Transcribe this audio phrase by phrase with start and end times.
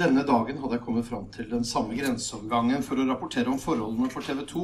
[0.00, 4.08] Denne dagen hadde jeg kommet fram til den samme grenseovergangen for å rapportere om forholdene
[4.08, 4.60] for TV 2.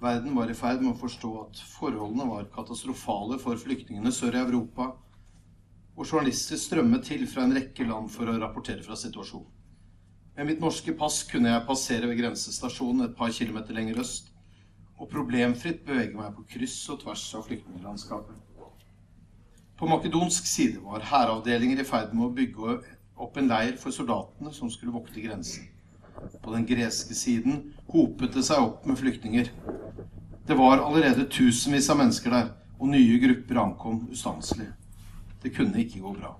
[0.00, 4.40] Verden var i ferd med å forstå at forholdene var katastrofale for flyktningene sør i
[4.40, 4.86] Europa,
[5.92, 9.50] og journalister strømmet til fra en rekke land for å rapportere fra situasjonen.
[10.38, 14.30] Med mitt norske pass kunne jeg passere ved grensestasjonen et par kilometer lenger øst,
[14.96, 18.40] og problemfritt bevege meg på kryss og tvers av flyktninglandskapet.
[19.76, 22.80] På makedonsk side var hæravdelinger i ferd med å bygge
[23.20, 25.68] opp en leir for soldatene som skulle vokte grensen.
[26.42, 29.50] På den greske siden hopet det seg opp med flyktninger.
[30.46, 34.70] Det var allerede tusenvis av mennesker der, og nye grupper ankom ustanselig.
[35.42, 36.34] Det kunne ikke gå bra.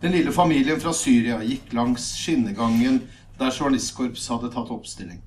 [0.00, 3.00] Den lille familien fra Syria gikk langs skinnegangen
[3.38, 5.20] der journalistkorps hadde tatt oppstilling.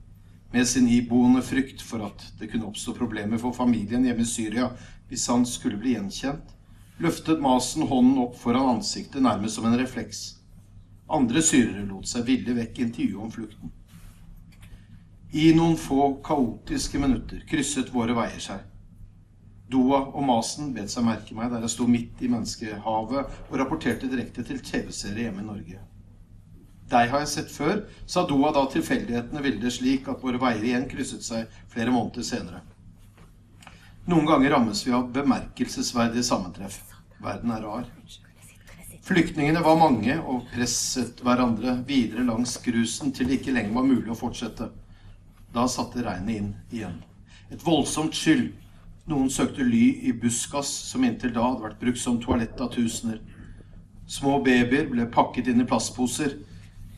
[0.51, 4.71] Med sin iboende frykt for at det kunne oppstå problemer for familien hjemme i Syria
[5.07, 6.50] hvis han skulle bli gjenkjent,
[7.01, 10.21] løftet masen hånden opp foran ansiktet nærmest som en refleks.
[11.11, 13.71] Andre syrere lot seg ville vekk intervjue om flukten.
[15.31, 18.67] I noen få kaotiske minutter krysset våre veier seg.
[19.71, 24.09] Doa og Masen bet seg merke meg der jeg sto midt i menneskehavet og rapporterte
[24.11, 25.79] direkte til TV-serie hjemme i Norge.
[26.91, 30.67] Deg har jeg sett før, sa Doa da tilfeldighetene ville det slik at våre veier
[30.67, 32.59] igjen krysset seg flere måneder senere.
[34.11, 36.90] Noen ganger rammes vi av bemerkelsesverdige sammentreff.
[37.21, 37.87] Verden er rar.
[39.01, 44.13] Flyktningene var mange og presset hverandre videre langs grusen til det ikke lenger var mulig
[44.13, 44.69] å fortsette.
[45.53, 46.99] Da satte regnet inn igjen.
[47.51, 48.51] Et voldsomt skyld.
[49.09, 53.19] Noen søkte ly i buskas, som inntil da hadde vært brukt som toalett av tusener.
[54.07, 56.37] Små babyer ble pakket inn i plastposer.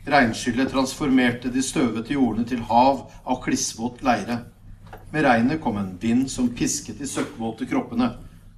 [0.10, 4.42] Regnskyllet transformerte de støvete jordene til hav av klissvåt leire.
[5.14, 8.12] Med regnet kom en vind som pisket de søkkvåte kroppene.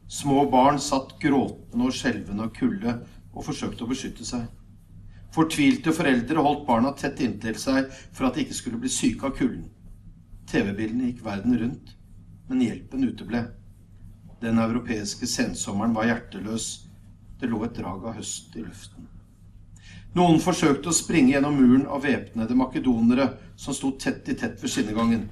[0.07, 2.99] Små barn satt gråtende og skjelvende av kulde
[3.33, 4.45] og forsøkte å beskytte seg.
[5.35, 9.33] Fortvilte foreldre holdt barna tett inntil seg for at de ikke skulle bli syke av
[9.35, 9.65] kulden.
[10.47, 11.95] TV-bildene gikk verden rundt,
[12.47, 13.41] men hjelpen uteble.
[14.43, 16.69] Den europeiske sensommeren var hjerteløs.
[17.39, 19.09] Det lå et drag av høst i luften.
[20.15, 23.25] Noen forsøkte å springe gjennom muren av væpnede makedonere
[23.59, 25.25] som sto tett i tett ved skinnegangen.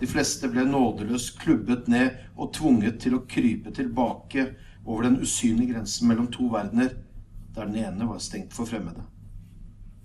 [0.00, 4.48] De fleste ble nådeløst klubbet ned og tvunget til å krype tilbake
[4.84, 6.96] over den usynlige grensen mellom to verdener,
[7.54, 9.04] der den ene var stengt for fremmede.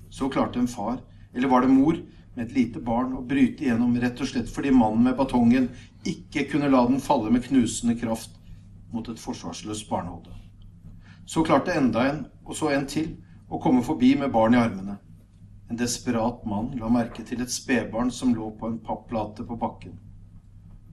[0.10, 1.02] Så klarte en far,
[1.34, 1.98] eller var det mor,
[2.36, 5.66] med et lite barn å bryte igjennom rett og slett fordi mannen med batongen
[6.08, 8.38] ikke kunne la den falle med knusende kraft
[8.94, 10.32] mot et forsvarsløst barnehode.
[11.26, 13.18] Så klarte enda en, og så en til,
[13.50, 15.00] å komme forbi med barn i armene.
[15.70, 20.00] En desperat mann la merke til et spedbarn som lå på en papplate på bakken.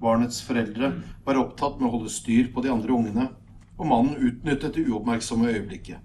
[0.01, 0.91] Barnets foreldre
[1.25, 3.31] var opptatt med å holde styr på de andre ungene,
[3.77, 6.03] og mannen utnyttet det uoppmerksomme øyeblikket.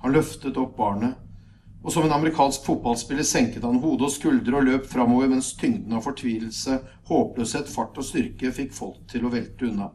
[0.00, 1.18] Han løftet opp barnet,
[1.84, 5.96] og som en amerikansk fotballspiller senket han hode og skuldre og løp framover mens tyngden
[5.96, 9.90] av fortvilelse, håpløshet, fart og styrke fikk folk til å velte unna.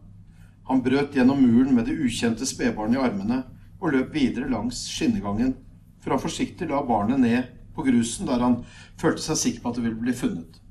[0.69, 3.43] Han brøt gjennom muren med det ukjente spedbarnet i armene
[3.81, 5.53] og løp videre langs skinnegangen,
[6.01, 8.61] for han forsiktig la barnet ned på grusen der han
[9.01, 10.61] følte seg sikker på at det ville bli funnet.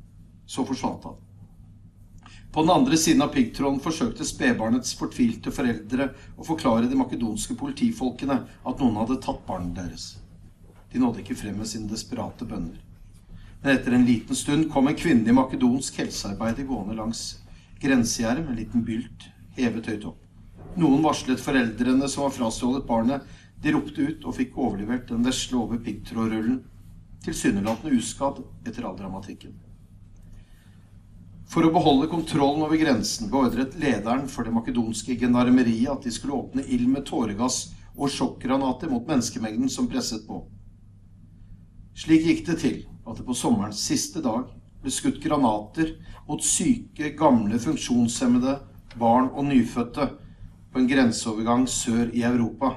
[0.46, 1.20] Så forsvant han.
[2.54, 8.36] På den andre siden av piggtråden forsøkte spedbarnets fortvilte foreldre å forklare de makedonske politifolkene
[8.46, 10.04] at noen hadde tatt barnet deres.
[10.92, 12.78] De nådde ikke frem med sine desperate bønner.
[13.62, 17.24] Men etter en liten stund kom en kvinnelig makedonsk helsearbeider gående langs
[17.82, 19.26] grensegjerdet med en liten bylt
[19.56, 20.20] hevet høyt opp.
[20.78, 23.26] Noen varslet foreldrene som var frastjålet barnet.
[23.62, 26.62] De ropte ut og fikk overlevert den vesle over piggtrådrullen
[27.24, 29.54] tilsynelatende uskadd etter all dramatikken.
[31.50, 36.36] For å beholde kontrollen over grensen beordret lederen for det makedonske gendarmeriet at de skulle
[36.38, 40.40] åpne ild med tåregass og sjokkgranater mot menneskemengden som presset på.
[41.94, 44.48] Slik gikk det til at det på sommerens siste dag
[44.82, 45.94] ble skutt granater
[46.26, 48.56] mot syke, gamle, funksjonshemmede,
[48.98, 50.08] barn og nyfødte
[50.72, 52.72] på en grenseovergang sør i Europa.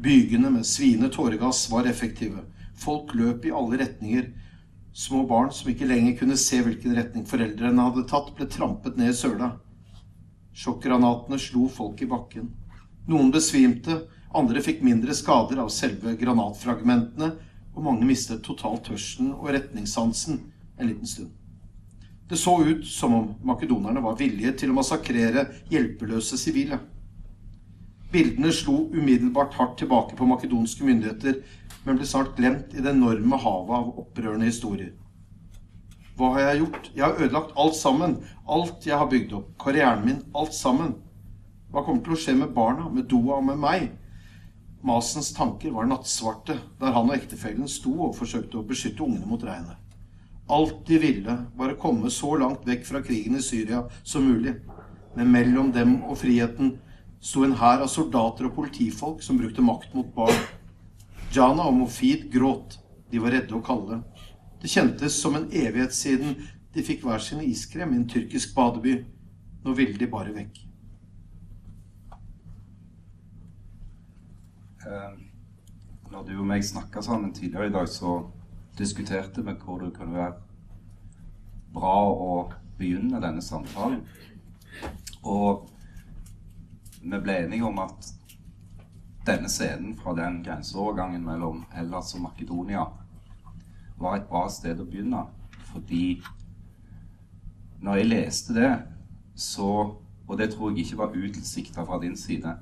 [0.00, 2.46] Bygene med sviende tåregass var effektive.
[2.74, 4.30] Folk løp i alle retninger.
[4.94, 9.10] Små barn som ikke lenger kunne se hvilken retning foreldrene hadde tatt, ble trampet ned
[9.10, 9.54] i søla.
[10.54, 12.52] Sjokkgranatene slo folk i bakken.
[13.10, 14.04] Noen besvimte,
[14.34, 17.32] andre fikk mindre skader av selve granatfragmentene,
[17.74, 20.38] og mange mistet totalt tørsten og retningssansen
[20.78, 21.32] en liten stund.
[22.28, 26.78] Det så ut som om makedonerne var villige til å massakrere hjelpeløse sivile.
[28.14, 31.42] Bildene slo umiddelbart hardt tilbake på makedonske myndigheter,
[31.84, 34.92] men ble snart glemt i det enorme havet av opprørende historier.
[36.14, 36.90] Hva har jeg gjort?
[36.94, 38.16] Jeg har ødelagt alt sammen.
[38.46, 39.48] Alt jeg har bygd opp.
[39.58, 40.20] Karrieren min.
[40.34, 40.94] Alt sammen.
[41.74, 43.88] Hva kommer til å skje med barna, med Doa og med meg?
[44.84, 49.42] Masens tanker var nattsvarte der han og ektefellen sto og forsøkte å beskytte ungene mot
[49.42, 49.80] regnet.
[50.52, 54.58] Alt de ville, var å komme så langt vekk fra krigen i Syria som mulig.
[55.16, 56.76] Men mellom dem og friheten
[57.24, 60.36] sto en hær av soldater og politifolk som brukte makt mot barn.
[61.34, 62.78] Jana og Mofid gråt.
[63.10, 64.00] De var redde og kalde.
[64.62, 66.38] Det kjentes som en evighet siden
[66.74, 68.96] de fikk hver sin iskrem i en tyrkisk badeby.
[69.64, 70.60] Nå ville de bare vekk.
[74.84, 75.12] Eh,
[76.12, 78.18] når du og meg snakka sammen tidligere i dag, så
[78.78, 80.34] diskuterte vi hvor det kunne være
[81.74, 82.34] bra å
[82.78, 84.02] begynne denne samtalen.
[85.24, 85.68] Og
[87.00, 88.12] vi ble enige om at
[89.26, 92.84] denne scenen fra den grenseovergangen mellom Hellas og Makedonia
[93.98, 95.24] var et bra sted å begynne.
[95.72, 96.20] Fordi
[97.84, 98.72] når jeg leste det,
[99.34, 102.54] så Og det tror jeg ikke var utilsikta fra din side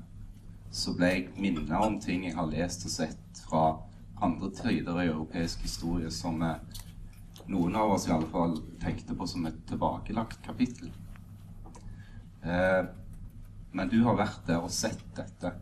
[0.73, 3.63] så ble jeg minnet om ting jeg har lest og sett fra
[4.25, 6.81] andre tider i europeisk historie som eh,
[7.53, 10.89] noen av oss i alle fall tenkte på som et tilbakelagt kapittel.
[12.41, 12.81] Eh,
[13.73, 15.53] men du har vært der og sett dette.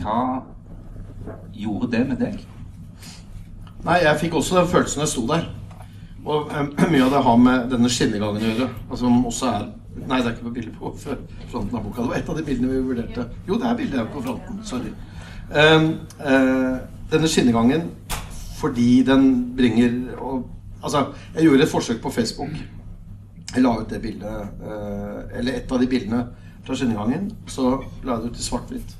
[0.00, 0.20] Hva
[1.54, 2.38] gjorde det med deg?
[3.84, 5.46] Nei, jeg fikk også den følelsen jeg sto der.
[6.24, 6.50] Og
[6.92, 8.70] mye av det har med denne skinnegangen å gjøre.
[8.88, 10.90] Altså, som også er Nei, det er ikke på bildet på
[11.50, 12.04] fronten av boka.
[12.04, 13.24] Det var et av de bildene vi vurderte.
[13.48, 14.60] Jo, det er bildet på fronten.
[14.64, 14.92] Sorry.
[15.50, 15.88] Um,
[16.22, 16.76] uh,
[17.10, 17.88] denne skinnegangen
[18.60, 20.48] fordi den bringer og,
[20.80, 22.54] Altså, jeg gjorde et forsøk på Facebook.
[23.50, 26.20] Jeg la ut det bildet uh, Eller et av de bildene
[26.64, 27.30] fra skinnegangen.
[27.46, 28.96] Så la jeg det ut i svart-hvitt.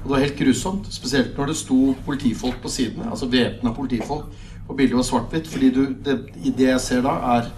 [0.00, 0.92] Og det var helt grusomt.
[0.92, 3.10] Spesielt når det sto politifolk på sidene.
[3.10, 4.30] Altså væpna politifolk.
[4.68, 5.48] Og bildet var svart-hvitt.
[5.48, 7.50] Fordi du, det, det jeg ser da, er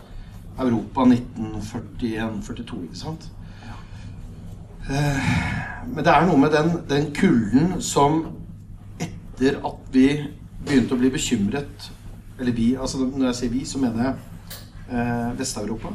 [0.58, 3.30] Europa 1941-42, ikke sant?
[4.90, 5.32] Eh,
[5.94, 8.24] men det er noe med den, den kulden som
[9.00, 10.06] etter at vi
[10.62, 11.90] begynte å bli bekymret
[12.40, 14.14] Eller vi, altså når jeg sier vi, så mener jeg
[14.90, 15.92] eh, Vest-Europa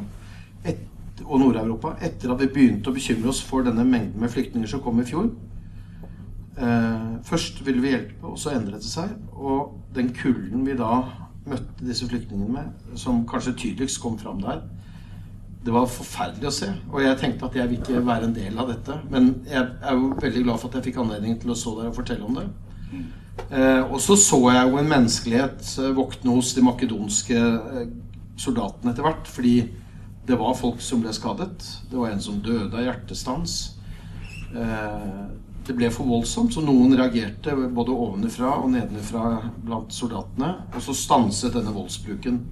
[1.24, 1.96] og Nord-Europa.
[2.04, 5.06] Etter at vi begynte å bekymre oss for denne mengden med flyktninger som kom i
[5.08, 5.30] fjor.
[6.58, 9.14] Eh, først ville vi hjelpe, og så endret det seg.
[9.34, 11.04] Og den kulden vi da
[11.48, 14.64] møtte disse flyktningene med, som kanskje tydeligst kom fram der.
[15.64, 16.72] Det var forferdelig å se.
[16.92, 18.98] Og jeg tenkte at jeg vil ikke være en del av dette.
[19.12, 21.90] Men jeg er jo veldig glad for at jeg fikk anledning til å stå der
[21.90, 22.46] og fortelle om det.
[23.48, 27.42] Eh, og så så jeg jo en menneskelighet eh, våkne hos de makedonske
[28.38, 29.30] soldatene etter hvert.
[29.30, 29.56] Fordi
[30.28, 31.64] det var folk som ble skadet.
[31.88, 33.54] Det var en som døde av hjertestans.
[34.52, 35.20] Eh,
[35.64, 39.22] det ble for voldsomt, så noen reagerte både ovenfra og nedenfra
[39.64, 40.50] blant soldatene.
[40.74, 42.42] Og så stanset denne voldsbruken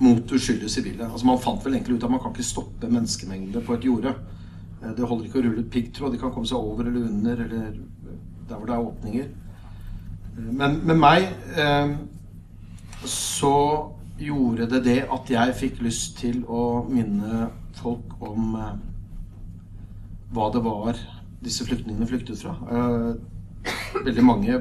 [0.00, 1.08] mot uskyldige sivile.
[1.08, 4.12] Altså Man fant vel egentlig ut at man kan ikke stoppe menneskemengder på et jorde.
[4.82, 6.12] Eh, det holder ikke å rulle ut piggtråd.
[6.12, 7.80] De kan komme seg over eller under eller
[8.50, 9.32] der hvor det er åpninger.
[10.36, 11.32] Eh, men med meg
[13.08, 13.56] så
[14.20, 17.48] gjorde det det at jeg fikk lyst til å minne
[17.80, 18.74] folk om eh,
[20.34, 21.00] hva det var
[21.40, 22.54] disse flyktningene flyktet fra.
[22.70, 24.60] Eh, veldig mange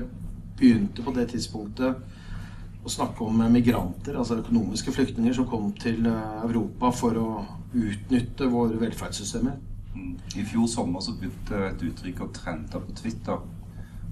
[0.59, 1.99] begynte på det tidspunktet
[2.79, 7.29] å snakke om migranter, altså økonomiske flyktninger som kom til eh, Europa for å
[7.75, 9.59] utnytte våre velferdssystemer.
[10.39, 13.41] I fjor sommer så begynte et uttrykk å trende på Twitter.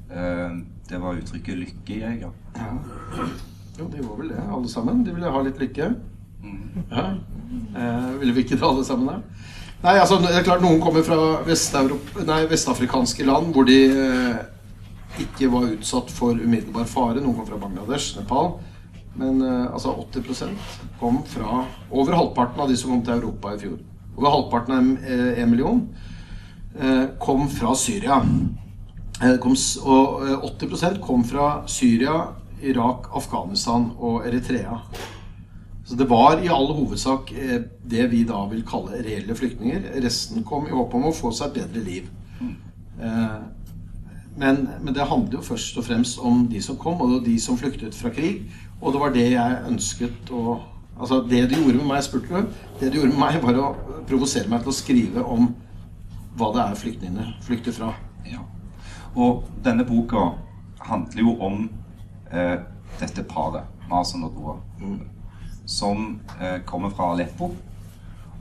[0.08, 2.34] Det var uttrykket 'lykkejeger'.
[2.58, 3.28] Ja.
[3.78, 5.04] Jo, de var vel det, alle sammen.
[5.06, 5.92] De ville ha litt lykke.
[6.90, 7.06] Ja.
[7.78, 9.10] Eh, ville vi ikke det, alle sammen?
[9.10, 9.20] da?
[9.84, 11.18] Nei, altså, det er klart Noen kommer fra
[12.26, 14.40] nei, vestafrikanske land hvor de eh,
[15.22, 17.22] ikke var utsatt for umiddelbar fare.
[17.22, 18.56] Noen kom fra Bangladesh, Nepal.
[19.18, 20.58] Men eh, altså 80
[21.00, 23.78] kom fra Over halvparten av de som kom til Europa i fjor.
[24.18, 25.84] Over halvparten av eh, en million
[26.80, 28.20] eh, kom fra Syria.
[29.22, 29.54] Eh, kom,
[29.86, 32.18] og 80 eh, kom fra Syria,
[32.62, 34.80] Irak, Afghanistan og Eritrea.
[35.88, 39.86] Så det var i all hovedsak eh, det vi da vil kalle reelle flyktninger.
[40.04, 42.10] Resten kom i håp om å få seg et bedre liv.
[42.42, 43.38] Eh,
[44.38, 47.58] men, men, det handler jo først og fremst om de som kom, og de som
[47.58, 48.44] flyktet fra krig.
[48.82, 50.60] Og det var det jeg ønsket å
[50.98, 54.00] Altså, det du gjorde med meg, spurte du, det du gjorde med meg, var å
[54.10, 55.52] provosere meg til å skrive om
[56.40, 57.92] hva det er flyktningene flykter fra.
[58.26, 58.42] Ja.
[59.14, 60.24] Og denne boka
[60.88, 61.68] handler jo om
[62.32, 62.58] eh,
[63.00, 64.58] dette paret, Mason og Doa.
[64.82, 65.18] Mm
[65.68, 67.52] som eh, kommer fra Aleppo,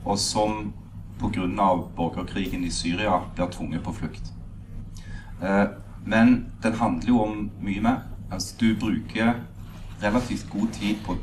[0.05, 0.73] og som
[1.19, 1.75] pga.
[1.95, 4.33] borgerkrigen i Syria blir tvunget på flukt.
[5.43, 5.65] Eh,
[6.05, 7.99] men den handler jo om mye mer.
[8.31, 9.33] Altså, du bruker
[10.01, 11.17] relativt god tid på,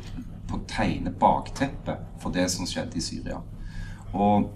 [0.47, 3.41] på å tegne bakteppet for det som skjedde i Syria.
[4.13, 4.53] Og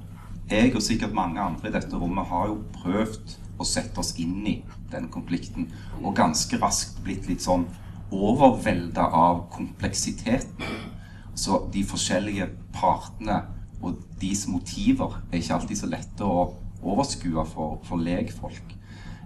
[0.50, 4.46] jeg og sikkert mange andre i dette rommet har jo prøvd å sette oss inn
[4.48, 4.60] i
[4.92, 5.72] den konflikten,
[6.04, 7.66] og ganske raskt blitt litt sånn
[8.12, 10.88] overvelda av kompleksiteten.
[11.36, 13.42] Så de forskjellige partene
[13.82, 16.50] og deres motiver er ikke alltid så lette å
[16.80, 18.76] overskue for, for legfolk.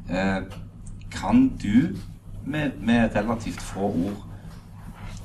[0.10, 0.44] Eh,
[1.14, 1.96] kan du
[2.46, 4.22] med, med relativt få ord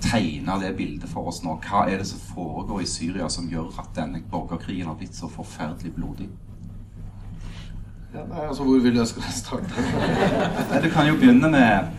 [0.00, 1.58] tegne det bildet for oss nå.
[1.64, 5.28] Hva er det som foregår i Syria som gjør at denne borgerkrigen har blitt så
[5.32, 6.28] forferdelig blodig?
[8.14, 9.82] Ja, nei, altså, hvor vil jeg skal starte?
[10.84, 11.90] du kan jo begynne med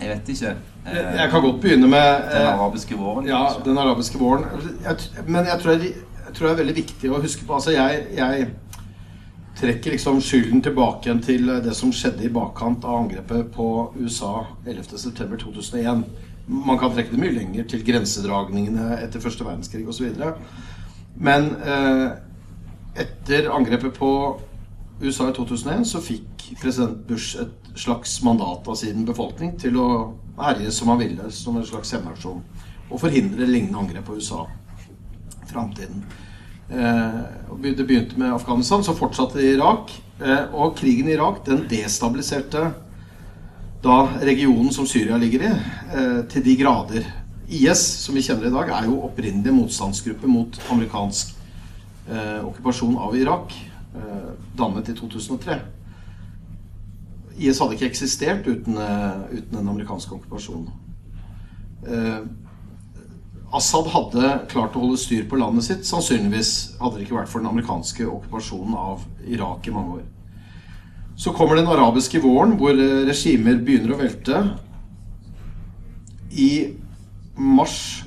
[0.00, 0.52] Jeg vet ikke.
[0.86, 3.26] Eh, jeg, kan godt begynne med eh, Den arabiske våren?
[3.28, 4.44] Ja, den arabiske våren.
[4.84, 7.72] Jeg, men jeg tror, jeg, jeg tror, det er veldig viktig å huske på Altså,
[7.76, 8.46] jeg, jeg
[9.56, 14.42] trekker liksom skylden tilbake igjen til det som skjedde i bakkant av angrepet på USA
[14.66, 16.04] 11.9.2001
[16.46, 20.12] man kan trekke det mye lenger til grensedragningene etter første verdenskrig osv.
[21.18, 22.06] Men eh,
[23.02, 24.10] etter angrepet på
[25.00, 29.88] USA i 2001 så fikk president Bush et slags mandat av sin befolkning til å
[30.38, 32.40] herje som han ville, som en slags hevnaksjon.
[32.88, 34.46] Og forhindre lignende angrep på USA
[35.42, 36.04] i framtiden.
[36.70, 37.20] Eh,
[37.76, 39.92] det begynte med Afghanistan, så fortsatte det i Irak.
[40.20, 42.70] Eh, og krigen i Irak den destabiliserte
[43.84, 47.06] da regionen som Syria ligger i, eh, til de grader.
[47.48, 51.34] IS, som vi kjenner i dag, er jo opprinnelig motstandsgruppe mot amerikansk
[52.06, 53.52] okkupasjon av Irak,
[54.56, 55.60] dannet i 2003.
[57.36, 60.70] IS hadde ikke eksistert uten, eh, uten den amerikanske okkupasjonen.
[61.86, 62.20] Eh,
[63.54, 65.84] Assad hadde klart å holde styr på landet sitt.
[65.86, 70.02] Sannsynligvis hadde det ikke vært for den amerikanske okkupasjonen av Irak i mange år.
[71.16, 74.42] Så kommer den arabiske våren, hvor eh, regimer begynner å velte.
[76.32, 76.74] I
[77.36, 78.04] mars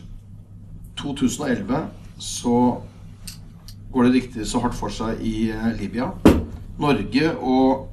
[0.98, 1.88] 2011
[2.19, 2.81] så
[3.91, 6.12] går det riktig så hardt for seg i eh, Libya.
[6.79, 7.88] Norge og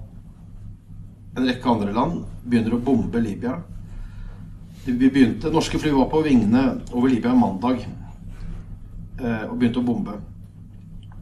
[1.37, 3.59] en rekke andre land begynner å bombe Libya.
[4.87, 10.19] Vi begynte, Norske fly var på vingene over Libya mandag eh, og begynte å bombe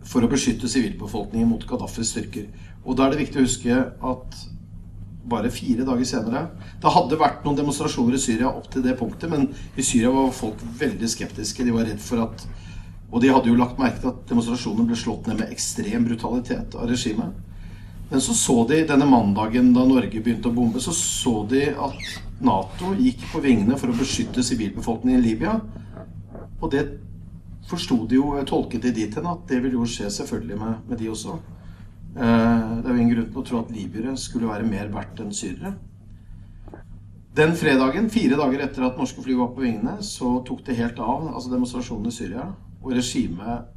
[0.04, 2.50] for å beskytte sivilbefolkningen mot Gaddafis styrker.
[2.84, 3.78] Og da er det viktig å huske
[4.10, 4.42] at
[5.24, 6.42] bare fire dager senere
[6.82, 10.34] Det hadde vært noen demonstrasjoner i Syria opp til det punktet, men i Syria var
[10.36, 11.64] folk veldig skeptiske.
[11.64, 12.44] De var redd for at
[13.14, 16.74] Og de hadde jo lagt merke til at demonstrasjonene ble slått ned med ekstrem brutalitet
[16.74, 17.36] av regimet.
[18.10, 22.18] Men så så de denne mandagen da Norge begynte å bombe, så så de at
[22.44, 25.54] Nato gikk på vingene for å beskytte sivilbefolkningen i Libya.
[26.58, 26.84] Og det
[27.70, 31.00] forsto de jo, tolket de dit hen at det ville jo skje selvfølgelig med, med
[31.00, 31.38] de også.
[32.14, 35.22] Eh, det er jo ingen grunn til å tro at libyere skulle være mer verdt
[35.22, 35.76] enn syrere.
[37.34, 41.00] Den fredagen, fire dager etter at norske fly var på vingene, så tok det helt
[41.02, 42.44] av, altså demonstrasjonene i Syria.
[42.84, 43.70] Og regimet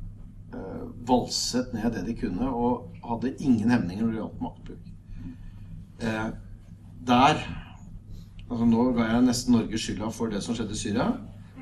[0.54, 4.92] eh, valset ned det de kunne, og hadde ingen hemninger når det gjaldt maktbruk.
[6.04, 6.28] Eh,
[7.08, 7.42] der
[8.48, 11.10] altså Nå ga jeg nesten Norge skylda for det som skjedde i Syria.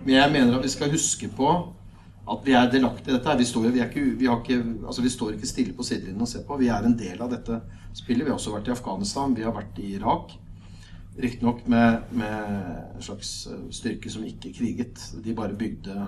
[0.03, 1.49] Men jeg mener at vi skal huske på
[2.25, 3.37] at vi er delaktige i dette.
[3.37, 6.45] Vi står, vi, ikke, vi, ikke, altså vi står, ikke, stille på sidelinjen og ser
[6.47, 6.57] på.
[6.57, 7.59] Vi er en del av dette
[7.93, 8.25] spillet.
[8.25, 10.33] Vi har også vært i Afghanistan, vi har vært i Irak.
[11.21, 15.01] Riktignok med, med en slags eh, styrke som ikke kriget.
[15.23, 16.07] De bare bygde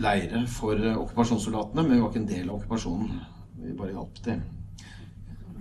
[0.00, 3.20] leire for eh, okkupasjonssoldatene, men vi var ikke en del av okkupasjonen.
[3.60, 4.42] Vi bare hjalp til.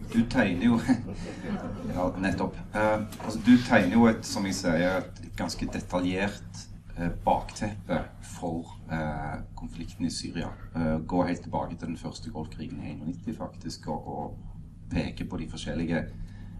[0.09, 0.79] Du tegner jo
[1.95, 2.55] Ja, nettopp.
[2.73, 6.63] Uh, altså, du tegner jo et, som jeg sier, et ganske detaljert
[6.97, 10.49] uh, bakteppe for uh, konflikten i Syria.
[11.07, 14.37] Gå helt tilbake til den første golfkrigen i 1991, faktisk, og, og
[14.89, 16.03] peke på de forskjellige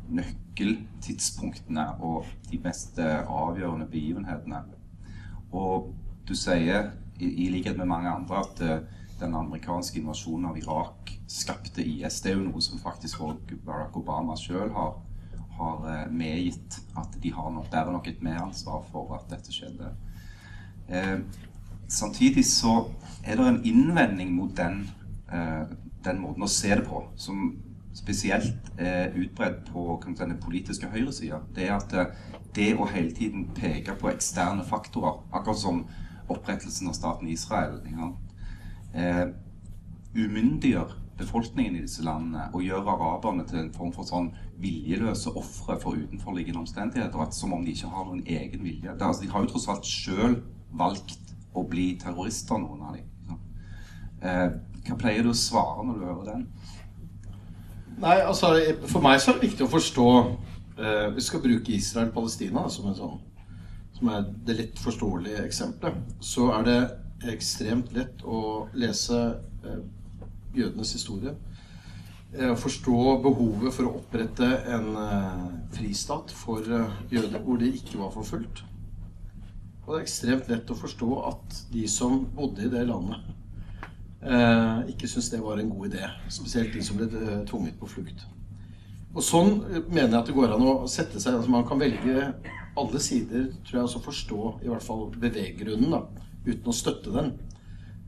[0.09, 4.61] nøkkeltidspunktene og de mest avgjørende begivenhetene.
[5.53, 5.93] Og
[6.27, 11.83] du sier, i, likhet med mange andre, at uh, den amerikanske invasjonen av Irak skapte
[11.83, 12.21] IS.
[12.23, 14.93] Det er jo noe som faktisk òg Barack Obama sjøl har,
[15.59, 16.79] har uh, medgitt.
[16.97, 19.91] At de har nok, bærer nok et medansvar for at dette skjedde.
[20.89, 21.19] Eh,
[21.87, 22.85] samtidig så
[23.23, 24.89] er det en innvending mot den,
[25.31, 25.67] eh,
[26.03, 27.57] den måten å se det på, som
[27.93, 31.41] spesielt er utbredt på den politiske høyresida.
[31.55, 32.05] Det er at eh,
[32.55, 35.85] det å hele tiden peke på eksterne faktorer, akkurat som
[36.29, 37.79] opprettelsen av staten Israel,
[38.93, 39.27] eh,
[40.15, 44.31] umyndiggjør befolkningen i disse landene og gjør araberne til en form for sånn
[44.61, 47.19] viljeløse ofre for utenforliggende omstendigheter.
[47.21, 48.93] At, som om de ikke har noen egen vilje.
[48.93, 50.39] Det, altså, de har jo tross alt sjøl
[50.79, 53.37] valgt å bli terrorister, noen av dem.
[54.19, 54.47] Eh,
[54.87, 56.45] hva pleier du å svare når du hører den?
[57.99, 58.53] Nei, altså,
[58.87, 60.07] For meg så er det viktig å forstå
[60.79, 63.17] eh, Vi skal bruke Israel-Palestina som, en sånn,
[63.99, 66.15] som er det lett forståelige eksempelet.
[66.23, 66.79] Så er det
[67.33, 69.19] ekstremt lett å lese
[69.65, 69.81] eh,
[70.55, 71.35] jødenes historie.
[72.29, 74.91] Å forstå behovet for å opprette en
[75.73, 76.61] fristat for
[77.09, 78.61] jøder hvor de ikke var forfulgt.
[79.81, 83.31] Og det er ekstremt lett å forstå at de som bodde i det landet,
[84.93, 86.05] ikke syntes det var en god idé.
[86.29, 87.09] Spesielt de som ble
[87.49, 88.27] tvunget på flukt.
[89.15, 89.55] Og sånn
[89.89, 92.27] mener jeg at det går an å sette seg altså Man kan velge
[92.79, 97.33] alle sider, tror jeg, også forstå i hvert fall beveggrunnen, da, uten å støtte den.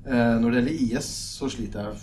[0.05, 1.99] Eh, når det gjelder IS, så sliter jeg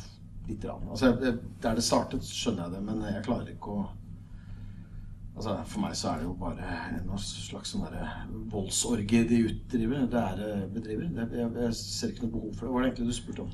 [0.49, 0.67] litt.
[0.73, 3.87] Altså, der det startet, skjønner jeg det, men jeg klarer ikke å
[5.39, 7.85] Altså, for meg så er det jo bare en slags sånn
[8.51, 10.01] voldsorgie de utdriver.
[10.11, 11.05] Det er bedriver.
[11.15, 12.71] Det, Jeg, jeg, ser ikke noe behov for det.
[12.71, 13.53] Hva var det egentlig du spurte om?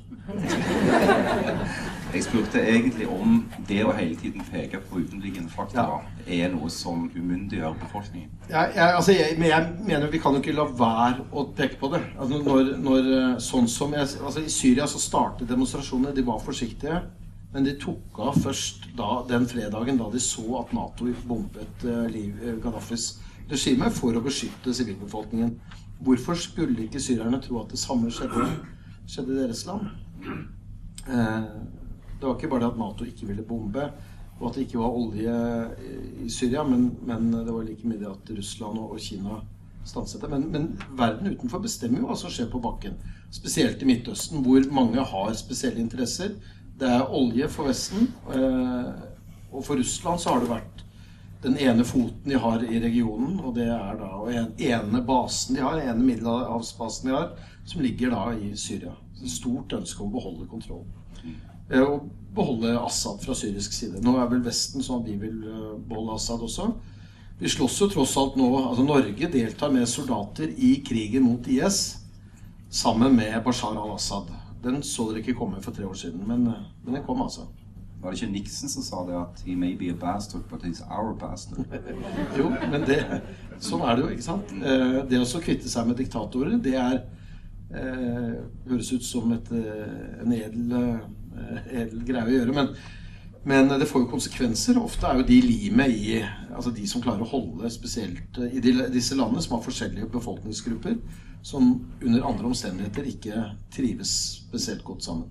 [2.15, 3.35] jeg spurte egentlig om
[3.69, 5.99] det å hele tiden peke på utenliggende fakta ja.
[6.39, 8.31] er noe som umyndiggjør befolkningen.
[8.49, 11.77] Ja, jeg, altså, jeg, men jeg mener vi kan jo ikke la være å peke
[11.83, 12.01] på det.
[12.15, 16.17] Altså, når, når, eh, sånn som altså, I Syria så startet demonstrasjonene.
[16.17, 17.03] De var forsiktige.
[17.55, 22.57] Men de tok av først da, den fredagen da de så at Nato bombet uh,
[22.59, 23.13] Gaddafis
[23.47, 25.53] regime for å beskytte sivilbefolkningen.
[26.03, 28.49] Hvorfor skulle ikke syrerne tro at det samme skjedde,
[29.07, 29.87] skjedde i deres land?
[31.07, 31.47] Eh,
[32.19, 33.85] det var ikke bare det at Nato ikke ville bombe,
[34.39, 35.35] og at det ikke var olje
[36.25, 39.39] i Syria, men, men det var like mye det at Russland og, Kina
[39.85, 40.31] stanset det.
[40.33, 42.97] Men, men, verden utenfor bestemmer jo hva som skjer på bakken.
[43.31, 46.33] Spesielt i Midtøsten, hvor mange har spesielle interesser.
[46.79, 48.09] Det er olje for Vesten.
[48.33, 48.89] Eh,
[49.55, 50.83] og for Russland så har det vært
[51.45, 55.61] den ene foten de har i regionen, og det er da den ene basen de
[55.61, 57.27] har, den ene middelhavsbasen de har,
[57.65, 58.95] som ligger da i Syria.
[59.21, 60.83] Et stort ønske om å beholde kontroll.
[61.69, 64.01] Eh, og beholde Assad fra syrisk side.
[64.03, 66.73] Nå er vel Vesten sånn at vi vil eh, beholde Assad også.
[67.39, 71.97] Vi slåss jo tross alt nå altså Norge deltar med soldater i krigen mot IS
[72.71, 74.31] sammen med Bashar al-Assad.
[74.65, 77.45] Den så dere ikke komme for tre år siden, men, eh, men den kom altså.
[78.05, 80.81] Var det ikke Nixon som sa det at 'he may be a bastard, but he's
[80.91, 81.65] our bastard'?
[82.37, 82.99] jo, men det,
[83.59, 84.51] sånn er det jo, ikke sant?
[84.53, 86.99] Eh, det å kvitte seg med diktatorer, det er
[87.73, 88.35] eh,
[88.69, 90.75] høres ut som et, eh, en edel,
[91.71, 92.53] edel, greie å gjøre.
[92.53, 92.69] Men,
[93.43, 94.77] men, det får jo konsekvenser.
[94.77, 96.23] Ofte er jo de limet i
[96.55, 100.93] Altså de som klarer å holde spesielt i de, disse landene, som har forskjellige befolkningsgrupper,
[101.45, 104.11] som under andre omstendigheter ikke trives
[104.47, 105.27] spesielt godt sammen.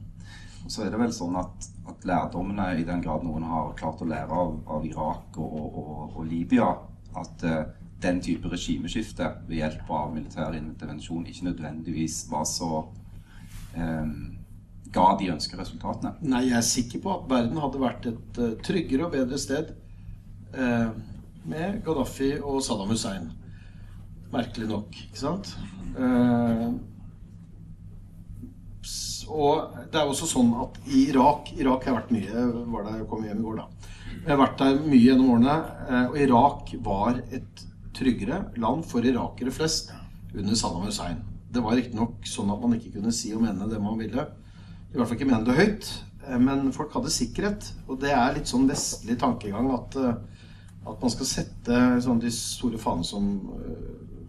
[0.64, 4.04] Og så er det vel sånn at, at lærdommene, i den grad noen har klart
[4.04, 6.70] å lære av, av Irak og, og, og, Libya,
[7.18, 7.58] at uh,
[8.04, 12.70] den type regimeskifte ved hjelp av militær intervensjon ikke nødvendigvis var så
[13.74, 14.16] um,
[14.94, 16.14] ga de ønskede resultatene?
[16.22, 19.74] Nei, jeg er sikker på at verden hadde vært et uh, tryggere og bedre sted
[20.54, 20.94] uh,
[21.42, 23.32] med Gaddafi og Saddam Hussein.
[24.34, 25.52] Merkelig nok, ikke sant?
[25.94, 26.74] Uh,
[29.30, 33.04] og det er også sånn at i Irak Irak har vært mye Jeg var der,
[33.08, 33.92] kom hjem i går, da.
[34.16, 35.54] Jeg har vært der mye gjennom årene.
[35.86, 37.62] Uh, og Irak var et
[37.94, 39.92] tryggere land for irakere flest
[40.34, 41.20] under Saddam Hussein.
[41.54, 44.26] Det var riktignok sånn at man ikke kunne si og mene det man ville.
[44.90, 45.92] I hvert fall ikke mene det høyt.
[46.26, 47.70] Uh, men folk hadde sikkerhet.
[47.86, 52.82] Og det er litt sånn vestlig tankegang at, at man skal sette sånn de store
[52.82, 53.30] fanene som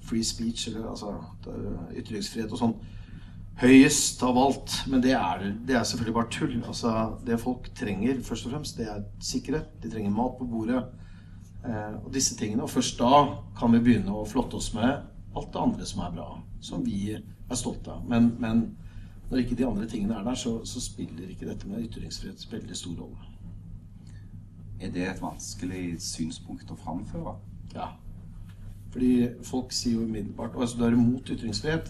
[0.05, 1.15] free speech, eller altså
[1.97, 2.75] ytringsfrihet og sånn,
[3.61, 4.75] høyest av alt.
[4.91, 6.55] Men det er, det er, selvfølgelig bare tull.
[6.61, 6.93] Altså,
[7.25, 9.75] det folk trenger, først og fremst, det er sikkerhet.
[9.83, 10.83] De trenger mat på bordet.
[11.65, 12.63] Eh, og disse tingene.
[12.65, 13.25] Og først da
[13.57, 14.91] kan vi begynne å flotte oss med
[15.35, 16.29] alt det andre som er bra.
[16.63, 18.03] Som vi er stolte av.
[18.09, 18.67] Men, men
[19.29, 22.77] når ikke de andre tingene er der, så, så spiller ikke dette med ytringsfrihet veldig
[22.77, 23.31] stor rolle.
[24.81, 27.37] Er det et vanskelig synspunkt å framføre?
[27.73, 27.93] Ja.
[28.95, 31.89] Fordi folk sier jo umiddelbart altså, du er imot ytringsfrihet.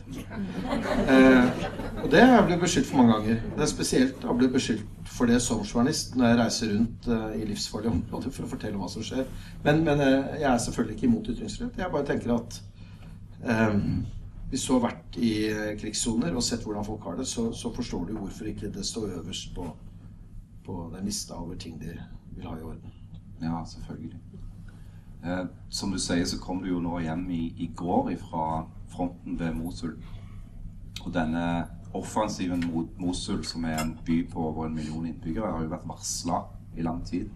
[1.06, 1.66] Eh,
[2.04, 3.44] og det har jeg blitt beskyldt for mange ganger.
[3.56, 7.36] Det er spesielt har blitt beskyldt for det som journalist når jeg reiser rundt eh,
[7.44, 9.30] i livsfarlige områder for å fortelle hva som skjer.
[9.68, 11.78] Men, men eh, jeg er selvfølgelig ikke imot ytringsfrihet.
[11.84, 12.60] Jeg bare tenker at
[13.46, 13.78] eh,
[14.50, 17.70] hvis du har vært i eh, krigssoner og sett hvordan folk har det, så, så,
[17.76, 19.70] forstår du hvorfor ikke det står øverst på,
[20.66, 21.94] på den lista over ting de
[22.34, 22.98] vil ha i orden.
[23.42, 24.35] Ja, selvfølgelig.
[25.26, 29.40] Eh, som du sier, så kom du jo nå hjem i, i går fra fronten
[29.40, 29.96] ved Mosul.
[31.02, 35.64] Og denne offensiven mot Mosul, som er en by på over en million innbyggere, har
[35.64, 36.42] jo vært varsla
[36.78, 37.32] i lang tid.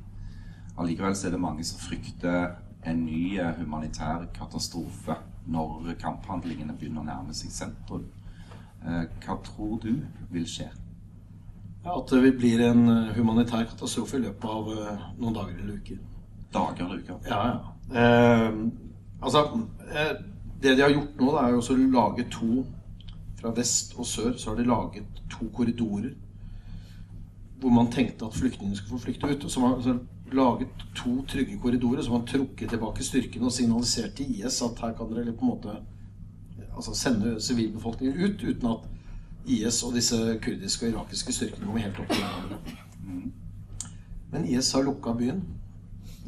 [0.79, 5.17] Allikevel er det mange som frykter en ny eh, humanitær katastrofe
[5.49, 8.05] når kamphandlingene begynner å nærme seg sentrum.
[8.85, 9.95] Eh, hva tror du
[10.29, 10.69] vil skje?
[11.83, 14.71] Ja, At det blir en eh, humanitær katastrofe i løpet av
[15.17, 15.99] noen dager eller uker.
[16.53, 17.19] Dager eller uker?
[17.27, 17.78] Ja, ja.
[17.91, 18.53] Eh,
[19.21, 19.43] altså,
[19.91, 20.15] eh,
[20.61, 22.65] det de har gjort nå, er jo å lage to
[23.39, 26.11] Fra vest og sør så har de laget to korridorer.
[27.59, 29.43] hvor man tenkte at flyktningene skulle få flykte ut.
[29.43, 29.99] Og så har det
[30.31, 34.93] laget to trygge korridorer, så man trukket tilbake styrkene og signaliserte til IS at her
[34.93, 35.75] kan dere på en måte
[36.75, 38.77] altså sende sivilbefolkningen ut uten at
[39.47, 42.57] IS og disse kurdiske og irakiske styrkene kommer helt opp til hverandre.
[44.31, 45.43] Men IS har lukka byen.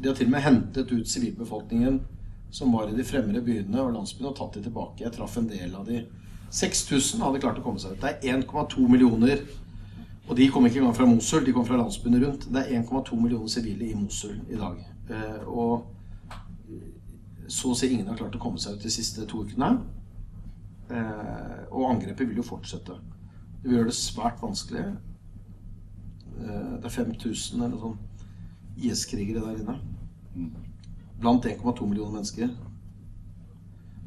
[0.02, 2.00] De har til og med hentet ut sivilbefolkningen
[2.52, 5.04] som var i de fremre byene og landsbyene, og tatt de tilbake.
[5.04, 6.02] Jeg traff en del av de.
[6.52, 8.02] 6000 hadde klart å komme seg ut.
[8.02, 9.40] Det er 1,2 millioner
[10.28, 12.46] og de kom ikke engang fra Mosul, de kom fra landsbyene rundt.
[12.54, 14.78] Det er 1,2 millioner sivile i Mosul i dag.
[15.10, 15.88] Eh, og
[17.50, 19.72] så å si ingen har klart å komme seg ut de siste to ukene.
[20.88, 22.96] Eh, og angrepet vil jo fortsette.
[23.58, 24.86] Det vil gjøre det svært vanskelig.
[26.38, 27.98] Eh, det er 5000 eller sånn
[28.76, 29.78] IS-krigere der inne.
[31.20, 32.48] Blant 1,2 millioner mennesker.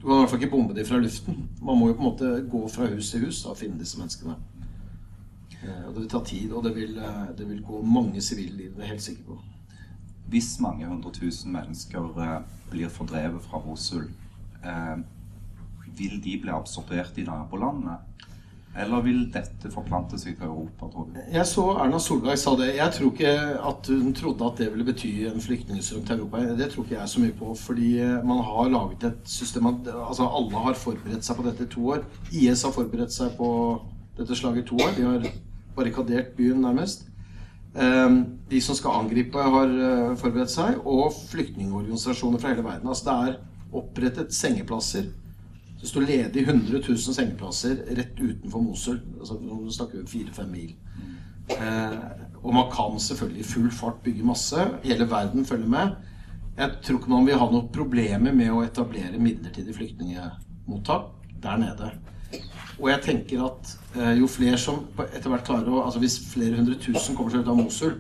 [0.01, 1.49] Du kan i hvert fall ikke bombe dem fra luften.
[1.62, 4.36] Man må jo på en måte gå fra hus til hus og finne disse menneskene.
[5.65, 8.58] Eh, og det vil ta tid, og det vil, eh, det vil gå mange sivile
[8.58, 8.69] liv.
[8.69, 9.39] Det er jeg helt sikker på.
[10.30, 14.10] Hvis mange hundre tusen mennesker eh, blir fordrevet fra Mosul,
[15.97, 17.97] vil de bli absorbert i nabolandene?
[18.76, 21.20] Eller vil dette forplante seg til Europa, tror du?
[21.32, 22.74] Jeg så Erna Solberg sa det.
[22.76, 23.32] Jeg tror ikke
[23.72, 26.44] at hun trodde at det ville bety en flyktningstrøm til Europa.
[26.60, 27.56] Det tror ikke jeg så mye på.
[27.62, 27.90] Fordi
[28.28, 32.04] man har laget et system Altså alle har forberedt seg på dette i to år.
[32.34, 33.50] IS har forberedt seg på
[34.18, 34.96] dette slaget i to år.
[34.98, 35.30] De har
[35.76, 37.08] barrikadert byen, nærmest.
[37.76, 42.88] Ehm, de som skal angripe, har eh, forberedt seg, og flyktningorganisasjoner fra hele verden.
[42.88, 43.40] Altså det er
[43.76, 45.10] opprettet sengeplasser.
[45.86, 48.95] Det sto ledig 100 000 sengeplasser rett utenfor Mosul.
[49.19, 50.71] Altså, nå snakker vi fire-fem mil.
[51.54, 51.91] Eh,
[52.41, 54.65] og man kan selvfølgelig i full fart bygge masse.
[54.82, 55.93] Hele verden følger med.
[56.58, 61.12] Jeg tror ikke man vil ha noen problemer med å etablere midlertidig flyktningemottak
[61.45, 61.91] der nede.
[62.80, 66.58] Og jeg tenker at eh, jo flere som etter hvert klarer å Altså hvis flere
[66.63, 68.00] hundre tusen kommer seg ut av Mosul,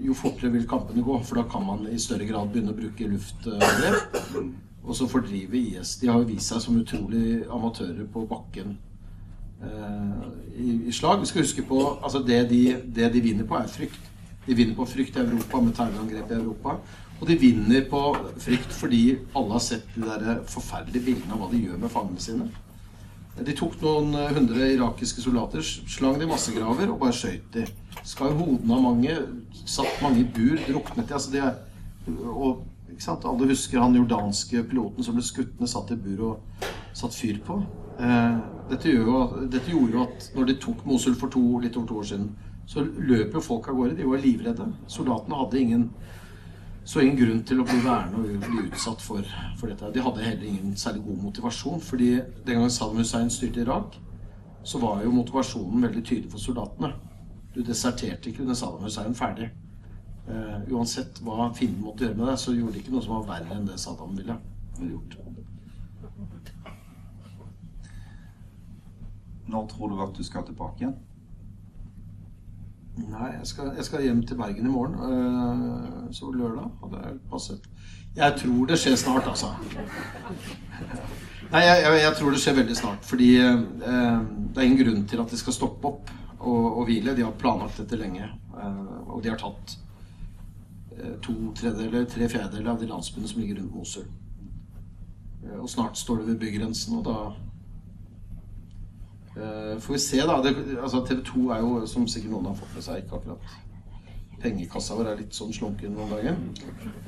[0.00, 1.20] jo fortere vil kampene gå.
[1.28, 4.16] For da kan man i større grad begynne å bruke luftangrep.
[4.86, 5.96] Og så fordrive IS.
[6.00, 8.76] De har jo vist seg som utrolig amatører på bakken
[9.62, 11.20] eh, i, i, slag.
[11.20, 12.60] Vi skal huske på altså det de,
[12.94, 14.12] det de vinner på, er frykt.
[14.46, 16.76] De vinner på frykt i Europa med terrorangrep i Europa.
[17.16, 18.02] Og de vinner på
[18.42, 19.02] frykt fordi
[19.34, 22.48] alle har sett de der forferdelige bildene av hva de gjør med fangene sine.
[23.36, 27.66] De tok noen eh, hundre irakiske soldater, slang de massegraver og bare skøyt de.
[28.06, 29.18] Skar hodene av mange,
[29.66, 31.16] satt mange i bur, druknet de.
[31.16, 31.42] Altså de
[32.30, 32.62] og,
[33.06, 37.40] Alle husker han jordanske piloten som ble skutt ned, satt i bur og satt fyr
[37.44, 37.60] på.
[38.00, 38.36] Eh,
[38.70, 41.98] dette, jo, dette, gjorde jo at når de tok Mosul for to, litt over to
[42.02, 42.28] år siden,
[42.66, 43.96] så løp jo folk av gårde.
[43.98, 44.66] De var livredde.
[44.90, 45.90] Soldatene hadde ingen
[46.86, 49.26] så ingen grunn til å bli værende og bli utsatt for,
[49.58, 49.88] for, dette.
[49.90, 51.80] De hadde heller ingen særlig god motivasjon.
[51.82, 52.10] fordi
[52.46, 53.96] den gangen Saddam Hussein styrte Irak,
[54.62, 56.92] så var jo motivasjonen veldig tydelig for soldatene.
[57.54, 59.50] Du deserterte ikke under Saddam Hussein ferdig.
[60.26, 63.28] Uh, uansett hva fienden måtte gjøre med deg, så gjorde de ikke noe som var
[63.28, 64.34] verre enn det Saddam ville,
[64.80, 65.12] ville gjort.
[69.46, 70.96] Når tror du at du skal tilbake igjen?
[72.96, 74.98] Nei, jeg skal, jeg skal, hjem til Bergen i morgen.
[74.98, 77.70] Uh, så lørdag hadde jeg passet.
[78.16, 79.52] Jeg tror det skjer snart, altså.
[81.52, 83.06] Nei, jeg, jeg, jeg tror det skjer veldig snart.
[83.06, 87.14] Fordi uh, det er ingen grunn til at de skal stoppe opp og, og hvile.
[87.14, 88.26] De har planlagt dette lenge.
[88.56, 89.76] Og de har tatt
[91.22, 94.06] to tredjedeler, tre fjerdedeler av de landsbyene som ligger rundt Mosul.
[95.58, 97.18] Og snart står det ved bygrensen, og da
[99.36, 100.42] Uh, får vi se, da.
[100.42, 103.56] Det, altså, TV 2 er jo, som sikkert noen har fått med seg, ikke akkurat
[104.40, 106.36] Pengekassa vår er litt sånn slunken noen dager.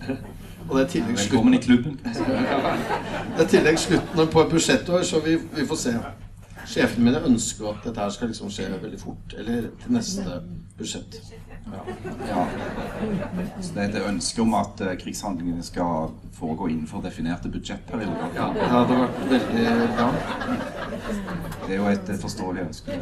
[0.66, 1.98] og det er tillegg Velkommen i klubben.
[2.04, 5.94] det er tillegg slutten på et budsjettår, så vi, vi, får se.
[6.68, 9.36] Sjefene mine ønsker at dette her skal liksom skje veldig fort.
[9.40, 10.40] Eller til neste
[10.78, 11.20] budsjett.
[11.72, 11.80] Ja.
[12.28, 12.46] ja.
[13.60, 18.30] Så det er et ønske om at uh, krigshandlingene skal foregå innenfor definerte budsjettperioder?
[18.36, 20.08] Ja, det hadde vært veldig bra.
[21.66, 23.00] Det er jo et uh, forståelig ønske.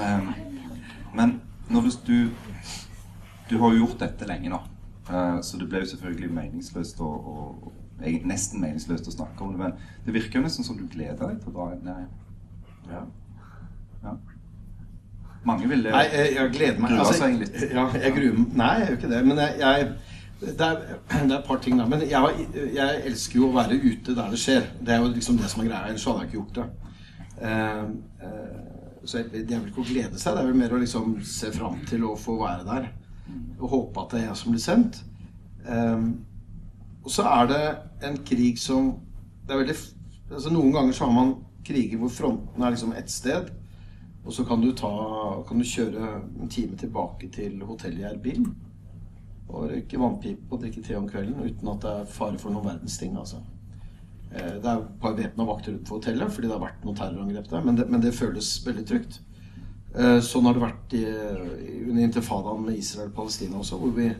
[0.00, 0.34] Um,
[1.14, 2.30] men når du,
[3.50, 4.60] du har jo gjort dette lenge nå,
[5.10, 7.12] uh, så det ble jo selvfølgelig meningsløst å,
[8.00, 11.20] å, Nesten meningsløst å snakke om det, men det virker jo nesten som du gleder
[11.20, 12.12] deg til å dra ned igjen.
[12.90, 13.02] Ja.
[14.04, 14.14] ja.
[15.48, 16.96] Mange vil Nei, jeg, jeg gleder meg.
[17.00, 17.60] Altså, seg litt.
[17.72, 19.20] Ja, jeg gruer Nei, jeg gjør ikke det.
[19.28, 19.92] Men jeg, jeg
[20.40, 20.76] det, er,
[21.12, 21.86] det er et par ting da.
[21.88, 24.68] Men jeg, jeg, elsker jo å være ute der det skjer.
[24.80, 25.90] Det er jo liksom det som er greia.
[25.90, 26.68] Ellers hadde jeg ikke gjort det.
[27.40, 27.84] Uh,
[28.24, 30.36] uh, så det er vel ikke å glede seg.
[30.36, 32.90] Det er vel mer å liksom se fram til å få være der.
[33.60, 35.00] Og håpe at det er jeg som blir sendt.
[35.68, 36.10] Um,
[37.04, 37.62] og så er det
[38.08, 38.92] en krig som
[39.46, 39.76] det er veldig,
[40.30, 41.32] altså Noen ganger så har man
[41.66, 43.50] kriger hvor fronten er liksom ett sted.
[44.24, 44.90] Og så kan du, ta,
[45.48, 46.10] kan du kjøre
[46.42, 48.44] en time tilbake til hotellet i Erbil
[49.50, 52.68] og røyke vannpipe og drikke te om kvelden uten at det er fare for noen
[52.68, 53.16] verdens ting.
[53.18, 53.40] Altså.
[54.30, 57.50] Eh, det er et par væpna vakter utenfor hotellet fordi det har vært noen terrorangrep
[57.50, 59.18] der, men det, men det føles veldig trygt.
[59.96, 61.04] Eh, sånn har det vært i,
[61.88, 64.12] under intifadaen med Israel og Palestina også, hvor vi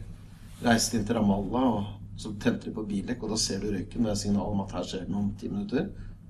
[0.65, 4.05] reiste inn til Ramallah, og så tente de på bildekk, og da ser du røyken.
[4.05, 5.87] Det er signal om at her skjer det om ti minutter.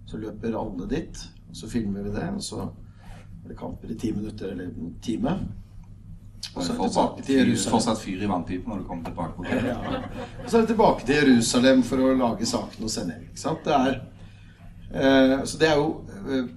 [0.07, 3.99] Så løper alle dit, og så filmer vi det, og så er det kamper i
[3.99, 5.35] ti minutter eller en time.
[6.55, 7.73] Og så er det tilbake til Jerusalem.
[7.75, 9.59] fortsatt fyr i vannpipen når du kommer tilbake på det.
[9.67, 10.01] Ja.
[10.45, 13.29] Og så er det tilbake til Jerusalem for å lage saken og sende hjem.
[13.29, 13.67] Ikke sant?
[13.67, 14.01] Det er,
[14.95, 15.91] eh, så det er jo
[16.27, 16.53] eh,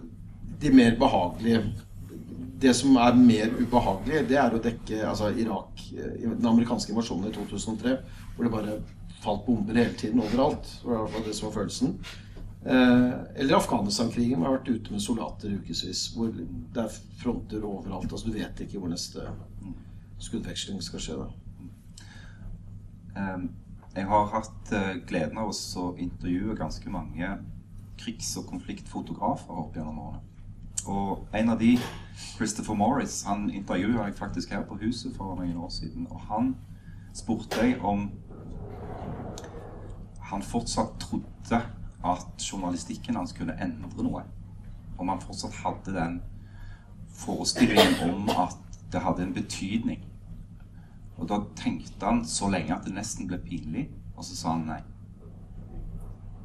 [0.62, 1.64] de mer behagelige
[2.64, 7.28] Det som er mer ubehagelig, det er å dekke altså Irak eh, Den amerikanske invasjonen
[7.28, 7.98] i 2003,
[8.36, 8.78] hvor det bare
[9.24, 10.70] falt bomber hele tiden overalt.
[10.84, 11.98] Det var det som var følelsen.
[12.66, 14.40] Eh, eller Afghanistan-krigen.
[14.40, 16.08] Vi har vært ute med soldater ukevis.
[16.16, 18.12] Hvor det er fronter overalt.
[18.12, 19.28] altså Du vet ikke hvor neste
[20.20, 21.18] skuddveksling skal skje.
[21.24, 21.30] da.
[23.14, 23.50] Um,
[23.96, 27.28] jeg har hatt uh, gleden av å intervjue ganske mange
[27.98, 30.22] krigs- og konfliktfotografer opp gjennom årene.
[30.88, 31.78] Og en av de,
[32.38, 36.08] Christopher Morris, han intervjua jeg faktisk her på huset for noen år siden.
[36.10, 36.56] Og han
[37.14, 38.10] spurte jeg om
[40.34, 41.60] han fortsatt trodde
[42.04, 44.24] at journalistikken hans kunne endre noe.
[44.98, 46.22] Om han fortsatt hadde den
[47.14, 50.02] forestillingen om at det hadde en betydning.
[51.18, 54.66] Og da tenkte han så lenge at det nesten ble pinlig, og så sa han
[54.70, 54.82] nei.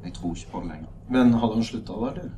[0.03, 0.91] Jeg tror ikke på det lenger.
[1.09, 2.29] Men hadde han slutta da, eller?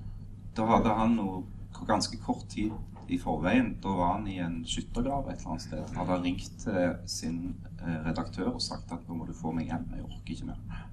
[0.58, 1.44] Da hadde han noe
[1.88, 2.72] ganske kort tid
[3.12, 3.76] i forveien.
[3.84, 5.84] Da var han i en skyttergrav et eller annet sted.
[5.96, 7.42] Han hadde ringt til sin
[7.82, 10.88] eh, redaktør og sagt at nå må du få meg hjem, jeg orker ikke mer.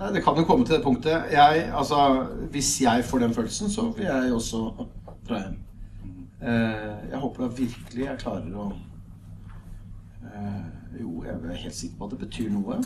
[0.00, 1.10] Nei, Det kan jo komme til det punktet.
[1.32, 4.70] Jeg, altså, hvis jeg får den følelsen, så vil jeg også
[5.28, 5.58] dra hjem.
[6.42, 8.70] Eh, jeg håper da virkelig jeg klarer å
[10.24, 12.78] eh, Jo, jeg er helt sikker på at det betyr noe.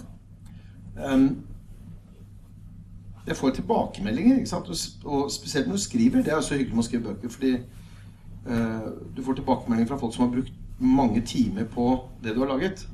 [3.27, 4.73] Jeg får tilbakemeldinger, ikke sant?
[5.05, 6.23] og spesielt når du skriver.
[6.23, 10.17] Det er så hyggelig med å skrive bøker, fordi eh, du får tilbakemeldinger fra folk
[10.17, 11.93] som har brukt mange timer på
[12.25, 12.89] det du har laget.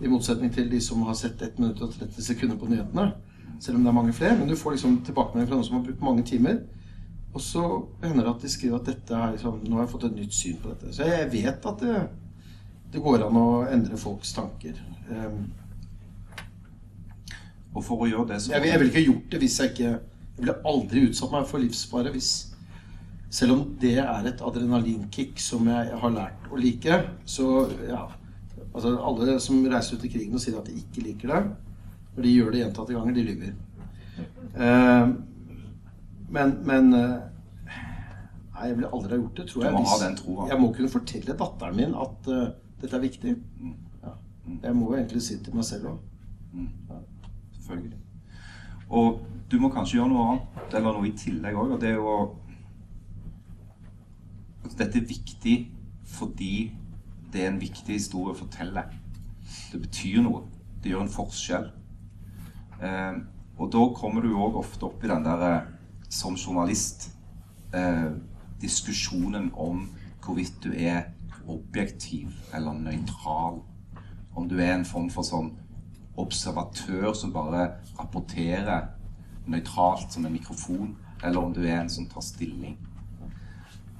[0.00, 3.14] I motsetning til de som har sett 1 minutt og 30 sekunder på nyhetene.
[3.60, 4.38] Selv om det er mange flere.
[4.38, 6.62] Men du får liksom tilbakemelding fra noen som har brukt mange timer.
[7.36, 7.62] Og så
[8.02, 10.34] hender det at de skriver at dette er liksom, nå har jeg fått et nytt
[10.34, 10.94] syn på dette.
[10.96, 11.96] Så jeg vet at det,
[12.94, 14.78] det går an å endre folks tanker.
[15.10, 15.42] Um,
[17.76, 19.88] og for å gjøre det så jeg, jeg ville ikke gjort det hvis jeg ikke
[19.90, 22.30] Jeg ville aldri utsatt meg for livsfare hvis
[23.32, 28.06] Selv om det er et adrenalinkick som jeg har lært å like, så ja
[28.76, 31.38] Altså alle som reiser ut i krigen og sier at de ikke liker det,
[32.16, 33.56] når de gjør det gjentatte ganger, de lyver.
[34.56, 35.08] Uh,
[36.32, 37.16] men, men eh,
[38.56, 39.72] Nei, jeg ville aldri ha gjort det, tror jeg.
[39.74, 40.46] Du må ha den troen.
[40.48, 42.46] Jeg må kunne fortelle datteren min at uh,
[42.80, 43.34] dette er viktig.
[43.60, 43.74] Mm.
[44.00, 44.14] Ja.
[44.62, 45.98] Jeg må jo egentlig si det til meg selv òg.
[46.54, 46.70] Mm.
[46.88, 47.02] Ja.
[47.58, 48.00] Selvfølgelig.
[48.96, 49.20] Og
[49.52, 52.16] du må kanskje gjøre noe annet, eller noe i tillegg òg, og det er jo
[54.64, 55.56] altså, Dette er viktig
[56.16, 56.52] fordi
[57.34, 58.86] det er en viktig historie å fortelle.
[59.72, 60.46] Det betyr noe.
[60.80, 61.68] Det gjør en forskjell.
[62.82, 63.18] Eh,
[63.56, 65.68] og da kommer du òg ofte opp i den der eh,
[66.12, 67.10] som journalist
[67.74, 68.10] eh,
[68.60, 69.86] diskusjonen om
[70.24, 71.12] hvorvidt du er
[71.48, 73.62] objektiv eller nøytral.
[74.36, 75.54] Om du er en form for sånn
[76.20, 78.92] observatør som bare rapporterer
[79.46, 82.76] nøytralt som en mikrofon, eller om du er en som tar stilling.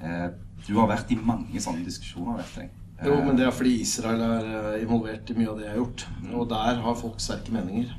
[0.02, 0.28] Eh,
[0.66, 2.72] du har vært i mange sånne diskusjoner, vet jeg.
[2.98, 5.74] Eh, jo, men det er fordi Israel er eh, involvert i mye av det jeg
[5.74, 6.06] har gjort.
[6.32, 7.92] Og der har folk sterke meninger.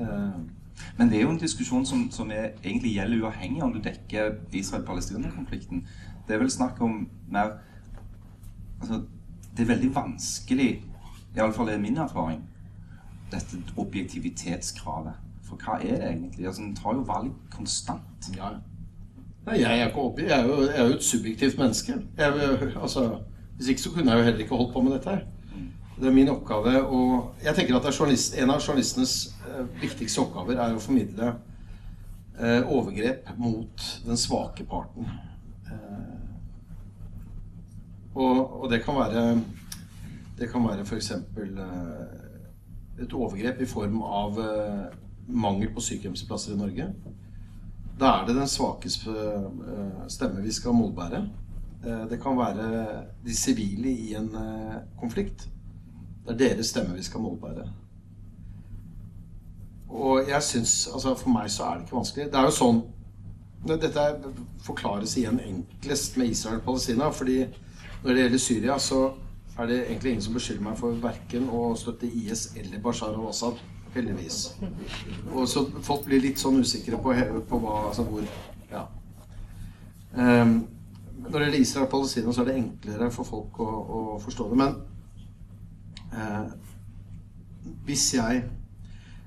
[0.00, 0.40] Eh,
[0.98, 4.34] men det er jo en diskusjon som, som er, egentlig gjelder uavhengig om du dekker
[4.52, 5.86] Israel-Palestina-konflikten.
[6.28, 7.58] Det er vel snakk om mer
[8.80, 9.02] altså,
[9.56, 10.84] Det er veldig vanskelig,
[11.36, 12.42] iallfall er min erfaring,
[13.32, 15.14] dette objektivitetskravet.
[15.46, 16.46] For hva er det egentlig?
[16.46, 18.28] Altså, En tar jo valg konstant.
[18.36, 18.50] Ja.
[19.46, 21.92] Nei, jeg er, ikke jeg, er jo, jeg er jo et subjektivt menneske.
[22.18, 22.32] Jeg,
[22.82, 23.20] altså,
[23.56, 25.20] hvis ikke så kunne jeg jo heller ikke holdt på med dette her.
[25.96, 27.02] Det er min oppgave å
[27.40, 29.14] Jeg tenker at en av journalistenes
[29.48, 31.30] eh, viktigste oppgaver er å formidle
[32.36, 35.08] eh, overgrep mot den svake parten.
[35.64, 36.18] Eh,
[38.12, 39.24] og, og, det kan være
[40.36, 41.10] Det kan være f.eks.
[43.00, 44.36] Et overgrep i form av
[45.26, 46.92] mangel på sykehjemsplasser i Norge.
[47.96, 49.50] Da er det den svakes eh,
[50.12, 51.24] stemme vi skal målbære.
[52.10, 52.70] Det kan være
[53.24, 54.32] de sivile i en
[55.00, 55.46] konflikt.
[56.26, 57.66] Det er deres stemme vi skal målbære.
[59.88, 62.26] Og jeg syns Altså, for meg så er det ikke vanskelig.
[62.32, 62.82] Det er jo sånn
[63.66, 64.02] Dette
[64.62, 67.08] forklares igjen enklest med Israel og Palestina.
[67.10, 67.38] fordi
[68.04, 69.12] når det gjelder Syria, så
[69.58, 73.58] er det egentlig ingen som beskylder meg for verken å støtte IS eller Bashar al-Assad.
[73.94, 74.54] Heldigvis.
[75.32, 77.14] Og så folk blir litt sånn usikre på,
[77.48, 78.22] på hva, altså hvor
[78.70, 78.84] Ja.
[80.16, 80.66] Um,
[81.16, 84.50] når det gjelder Israel og Palestina, så er det enklere for folk å, å forstå
[84.50, 84.58] det.
[84.60, 84.76] Men
[86.16, 86.48] uh,
[87.86, 88.44] hvis jeg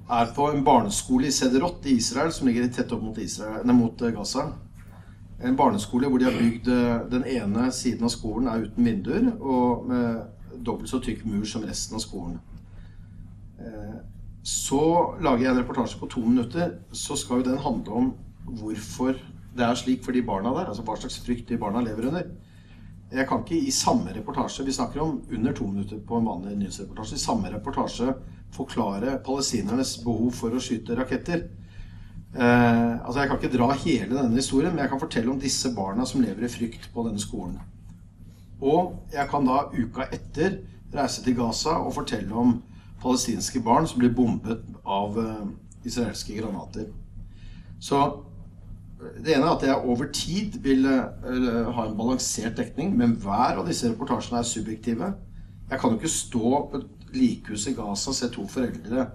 [0.10, 3.76] er på en barneskole i Sederot i Israel, som ligger tett opp mot, Israel, nei,
[3.78, 4.48] mot eh, Gaza.
[5.46, 9.30] En barneskole hvor de har bygd eh, Den ene siden av skolen er uten vinduer
[9.40, 12.40] og med dobbelt så tykk mur som resten av skolen.
[13.62, 14.00] Eh,
[14.44, 14.82] så
[15.22, 16.80] lager jeg en reportasje på to minutter.
[16.92, 18.14] Så skal jo den handle om
[18.60, 19.14] hvorfor
[19.56, 20.72] det er slik for de barna der.
[20.72, 22.32] Altså hva slags frykt de barna lever under.
[23.10, 26.58] Jeg kan ikke i samme reportasje Vi snakker om under to minutter på en vanlig
[26.60, 27.18] nyhetsreportasje.
[27.18, 28.14] I samme reportasje
[28.54, 31.48] forklare palestinernes behov for å skyte raketter.
[32.36, 35.74] Eh, altså Jeg kan ikke dra hele denne historien, men jeg kan fortelle om disse
[35.74, 37.58] barna som lever i frykt på denne skolen.
[38.62, 40.60] Og jeg kan da uka etter
[40.94, 42.60] reise til Gaza og fortelle om
[43.02, 45.46] palestinske barn som blir bombet av eh,
[45.88, 46.90] israelske granater.
[47.80, 48.02] Så
[49.00, 53.62] det ene er at jeg over tid vil uh, ha en balansert dekning, men hver
[53.62, 55.14] av disse reportasjene er subjektive.
[55.70, 59.08] Jeg kan jo ikke stå på et likhus i Gaza og se to foreldre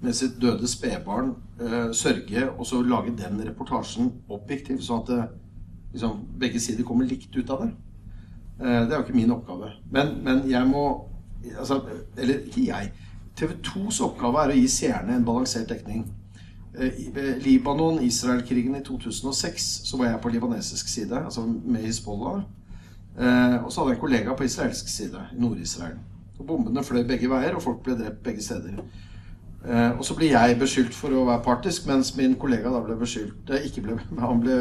[0.00, 5.32] med sitt døde spedbarn uh, sørge, og så lage den reportasjen objektiv, sånn at
[5.94, 7.72] liksom, begge sider kommer likt ut av det.
[8.60, 9.70] Det er jo ikke min oppgave.
[9.88, 10.82] Men, men jeg må
[11.56, 11.78] altså,
[12.12, 12.90] Eller ikke jeg.
[13.32, 16.02] TV 2s oppgave er å gi seerne en balansert dekning.
[16.78, 22.42] Eh, Libanon-Israel-krigen i 2006 så var jeg på libanesisk side, altså med Hizbollah.
[23.18, 25.98] Eh, og så hadde jeg en kollega på israelsk side, i Nord-Israel.
[26.46, 28.78] Bombene fløy begge veier, og folk ble drept begge steder.
[29.66, 32.96] Eh, og så ble jeg beskyldt for å være partisk, mens min kollega da ble
[33.00, 34.60] beskyldt ikke ble, Han ble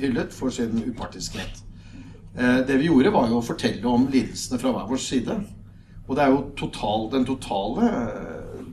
[0.00, 1.62] hyllet for sin upartiskhet.
[2.34, 5.36] Det vi gjorde, var jo å fortelle om lidelsene fra hver vår side.
[6.08, 7.90] Og det er jo total, den totale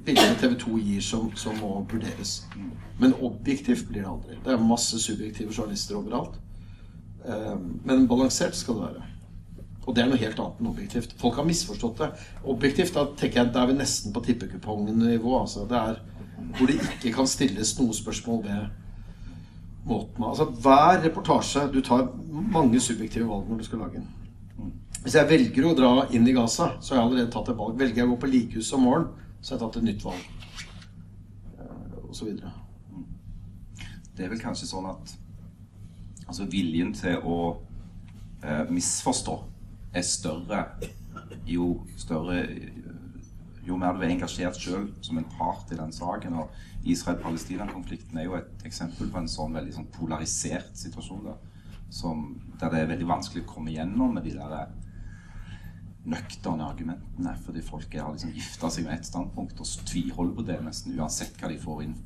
[0.06, 2.42] bildet TV 2 gir, som, som må vurderes.
[3.02, 4.38] Men objektivt blir det aldri.
[4.46, 6.38] Det er masse subjektive journalister overalt.
[7.26, 9.08] Eh, men balansert skal det være.
[9.82, 11.16] Og det er noe helt annet enn objektivt.
[11.22, 12.12] Folk har misforstått det.
[12.54, 15.34] Objektivt da tenker jeg, da er vi nesten på tippekupongnivå.
[15.40, 15.66] Altså.
[15.70, 16.02] Det er
[16.58, 18.62] hvor det ikke kan stilles noe spørsmål ved
[19.86, 24.08] måten Altså Hver reportasje Du tar mange subjektive valg når du skal lage den.
[25.02, 27.78] Hvis jeg velger å dra inn i Gaza, så har jeg allerede tatt et valg.
[27.80, 30.26] Velger jeg å gå på likehuset om morgenen, så har jeg tatt et nytt valg.
[31.58, 32.54] Eh, og så videre
[34.22, 35.14] det er vel kanskje sånn at
[36.28, 37.38] altså viljen til å
[38.44, 39.38] eh, misforstå
[39.98, 40.66] er større
[41.48, 42.44] jo større
[43.66, 46.40] jo mer du er engasjert sjøl som en part i den saken.
[46.42, 51.28] Og Israel-Palestina-konflikten er jo et eksempel på en sånn veldig sånn polarisert situasjon.
[51.28, 51.36] Da,
[51.94, 52.24] som,
[52.58, 54.74] der det er veldig vanskelig å komme gjennom med de der
[56.10, 57.36] nøkterne argumentene.
[57.46, 61.38] Fordi folk har liksom gifta seg med ett standpunkt og tviholder på det nesten uansett
[61.40, 62.00] hva de får inn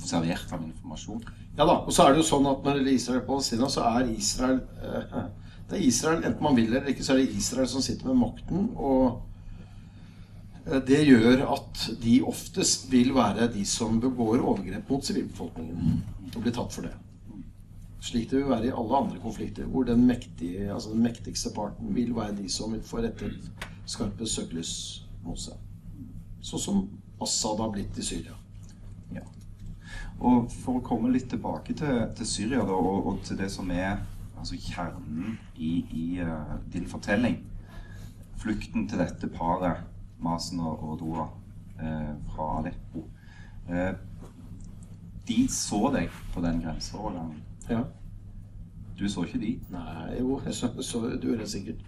[0.00, 1.22] servert av informasjon.
[1.56, 1.76] Ja da.
[1.84, 4.10] Og så er det jo sånn at når det gjelder Israel og Palestina, så er
[4.14, 5.20] Israel eh,
[5.68, 8.20] Det er Israel, enten man vil eller ikke, så er det Israel som sitter med
[8.20, 8.66] makten.
[8.74, 9.22] Og
[10.66, 16.02] eh, det gjør at de oftest vil være de som begår overgrep mot sivilbefolkningen.
[16.34, 16.96] Og blir tatt for det.
[18.04, 21.94] Slik det vil være i alle andre konflikter, hvor den, mektige, altså den mektigste parten
[21.96, 23.50] vil være de som får rettet
[23.88, 24.74] skarpe søkelys
[25.24, 25.56] mot seg.
[26.44, 26.82] Sånn som
[27.24, 28.36] Assad har blitt i Syria.
[30.22, 33.70] Og For å komme litt tilbake til, til Syria da, og, og, til det som
[33.74, 33.98] er
[34.38, 37.40] altså kjernen i, i uh, din fortelling.
[38.40, 39.82] Flukten til dette paret,
[40.22, 41.28] Masen og, Dora,
[41.80, 43.06] uh, fra Aleppo.
[43.68, 43.92] Uh,
[45.28, 47.40] de så deg på den grenseovergangen.
[47.70, 47.80] Ja.
[48.98, 49.52] Du så ikke de?
[49.74, 51.80] Nei, jo, jeg så, så du gjør det sikkert.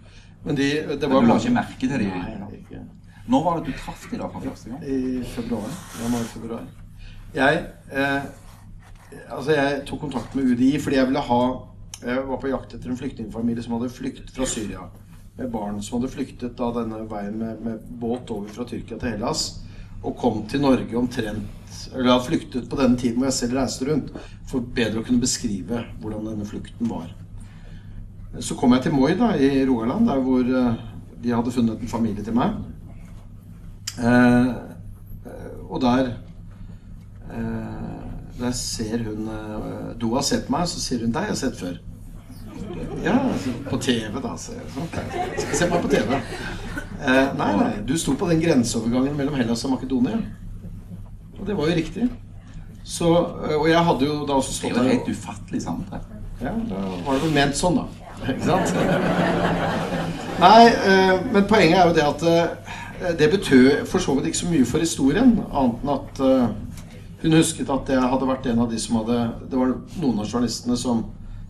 [0.43, 2.09] Men, de, det var Men du la ikke merke til de?
[2.11, 2.81] Nei, ikke.
[3.27, 4.83] Når var det du traff de da for første gang?
[4.83, 5.71] I februar.
[6.03, 6.67] Januar-februar.
[7.35, 8.21] Jeg, eh,
[9.29, 11.41] altså jeg tok kontakt med UDI fordi jeg ville ha
[11.97, 14.83] Jeg var på jakt etter en flyktningfamilie som hadde flyktet fra Syria.
[15.37, 19.15] Med barn som hadde flyktet da denne veien med, med båt over fra Tyrkia til
[19.15, 19.47] Hellas.
[20.03, 21.53] Og kom til Norge omtrent
[21.93, 24.11] Eller hadde flyktet på denne tiden hvor jeg selv reiste rundt.
[24.47, 27.09] For bedre å kunne beskrive hvordan denne flukten var.
[28.39, 30.79] Så kom jeg til Moi da, i Rogaland, der hvor eh,
[31.23, 32.59] de hadde funnet en familie til meg.
[33.97, 34.51] Eh,
[35.67, 36.11] og der
[37.33, 41.37] Eh, der ser hun eh, Doa ser på meg, så sier hun 'Deg har jeg
[41.37, 41.79] sett før'.
[43.03, 44.35] Ja, altså, på TV, da.
[44.37, 44.87] Så sånn.
[45.37, 46.21] Skal se meg på TV.
[46.97, 50.17] Eh, nei, nei, du sto på den grenseovergangen mellom Hellas og Makedonia.
[51.37, 52.07] Og det var jo riktig.
[52.87, 53.09] Så,
[53.43, 56.05] eh, og jeg hadde jo da også stått der Det er jo helt ufattelig sammentreff.
[56.41, 57.85] Ja, da var det vel ment sånn, da.
[58.17, 58.73] Ikke sant?
[60.41, 64.41] Nei, eh, men poenget er jo det at eh, det betød for så vidt ikke
[64.41, 66.21] så mye for historien, annet enn at
[67.21, 69.17] hun husket at jeg hadde vært en av de som hadde
[69.49, 71.03] Det var noen av journalistene som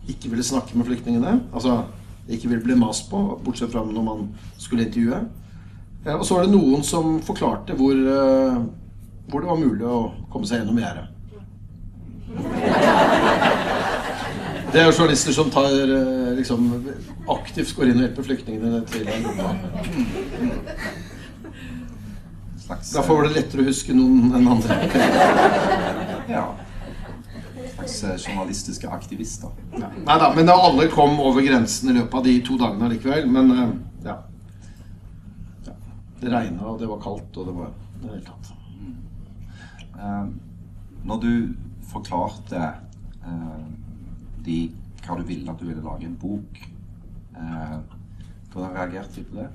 [0.08, 1.38] ikke ville snakke med flyktningene.
[1.52, 1.82] Altså
[2.28, 4.28] ikke ville bli mast på, bortsett fra når man
[4.60, 5.22] skulle intervjue.
[6.06, 7.96] Og så var det noen som forklarte hvor,
[9.28, 9.98] hvor det var mulig å
[10.32, 11.08] komme seg gjennom gjerdet.
[14.72, 15.74] Det er jo journalister som tar
[16.38, 16.70] liksom
[17.34, 19.52] aktivt går inn og hjelper flyktningene til Europa.
[22.68, 24.74] Slags, Derfor var det lettere å huske noen enn andre.
[26.28, 26.42] ja.
[27.72, 29.54] Slags eh, journalistiske aktivister.
[29.72, 29.88] Ja.
[30.04, 33.24] Nei da, men alle kom over grensen i løpet av de to dagene likevel.
[33.32, 33.64] Men eh, ja.
[33.64, 33.97] ja.
[36.18, 38.50] Det regna, og det var kaldt, og det var det hele tatt.
[38.78, 38.96] Mm.
[39.98, 41.32] Uh, når du
[41.88, 42.64] forklarte
[43.24, 43.68] uh,
[44.44, 44.58] de
[45.04, 46.58] hva du ville at du ville lage en bok
[47.38, 47.78] Eh,
[48.52, 49.46] hvordan reagerte de på det?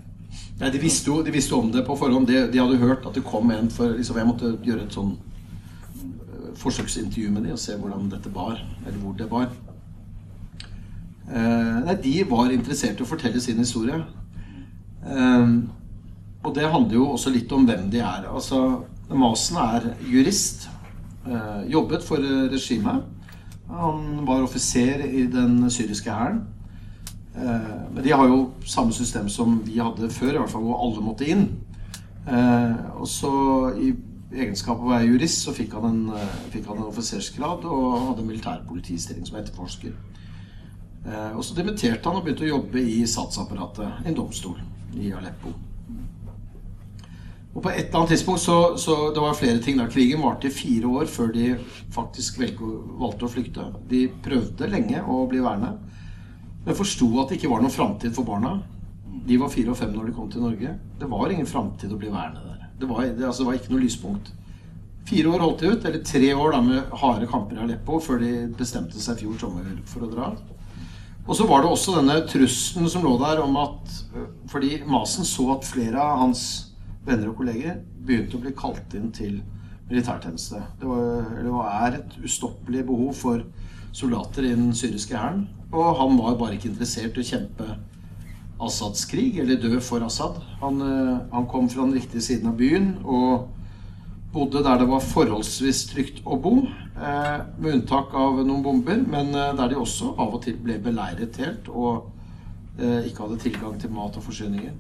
[0.59, 2.28] Nei, de visste jo de visste om det på forhånd.
[2.28, 5.11] De, de, hadde hørt at det kom en for liksom, Jeg måtte gjøre et sånn
[5.14, 8.61] uh, forsøksintervju med dem og se hvordan dette bar.
[8.86, 9.51] Eller hvor det bar.
[11.30, 13.99] Eh, nei, de var interessert i å fortelle sin historie.
[15.03, 15.61] Uh,
[16.44, 18.28] og det handler jo også litt om hvem de er.
[18.28, 20.70] Altså, Masen er jurist.
[21.70, 22.20] jobbet for
[22.52, 23.04] regimet.
[23.70, 26.41] Han var offiser i den syriske hæren.
[27.36, 30.82] Eh, men de har jo samme system som vi hadde før, i hvert fall hvor
[30.86, 31.48] alle måtte inn.
[32.28, 33.34] Eh, og så
[33.82, 33.94] i
[34.34, 38.08] egenskap av å være jurist så fikk han en, eh, fikk han en offisersgrad og
[38.10, 39.94] hadde militærpolitistilling som etterforsker.
[41.36, 44.56] Og så dimitterte han og begynte å jobbe i statsapparatet, en domstol
[44.96, 45.52] i Aleppo.
[47.54, 49.86] Og på et eller annet tidspunkt så, så Det var flere ting da.
[49.89, 51.51] Krigen varte i fire år før de
[51.93, 53.68] faktisk valgte å flykte.
[53.89, 55.76] De prøvde lenge å bli værende.
[56.66, 58.56] Men forsto at det ikke var noen framtid for barna.
[59.28, 60.74] De var fire og fem når de kom til Norge.
[60.99, 62.66] Det var ingen framtid å bli værende der.
[62.80, 64.34] Det var, det, altså, det var ikke noe lyspunkt.
[65.08, 68.22] Fire år holdt de ut, eller tre år da med harde kamper i Aleppo, før
[68.24, 70.30] de bestemte seg fjor sommer for å dra.
[71.28, 73.91] Og så var det også denne trusselen som lå der om at
[74.51, 76.72] Fordi Masen så at flere av hans
[77.06, 79.41] venner og kolleger begynte å bli kalt inn til
[79.89, 80.62] militærtjeneste.
[80.80, 83.43] Det, var, det er et ustoppelig behov for
[83.93, 85.47] soldater i den syriske hæren.
[85.74, 87.68] Og han var bare ikke interessert i å kjempe
[88.64, 90.39] Assads krig, eller dø for Assad.
[90.62, 93.49] Han, eh, han, kom fra den riktige siden av byen og
[94.34, 96.56] bodde der det var forholdsvis trygt å bo.
[96.93, 100.80] Eh, med unntak av noen bomber, men eh, der de også av og til ble
[100.82, 102.10] beleiret helt og
[102.74, 104.72] ikke hadde tilgang til mat og forsyninger.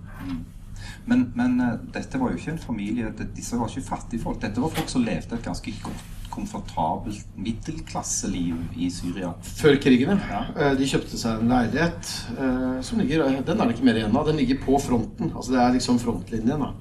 [1.05, 4.41] Men, men, eh, dette var jo ikke en familie Disse var ikke fattigfolk.
[4.41, 9.35] Dette var folk som levde et ganske godt komfortabelt middelklasseliv i Syria.
[9.45, 10.39] Før krigen, ja.
[10.57, 14.17] Eh, de kjøpte seg en leilighet eh, som ligger Den er det ikke mer igjen
[14.17, 14.29] av.
[14.29, 15.33] Den ligger på fronten.
[15.35, 16.63] Altså Det er liksom frontlinjen.
[16.63, 16.71] da.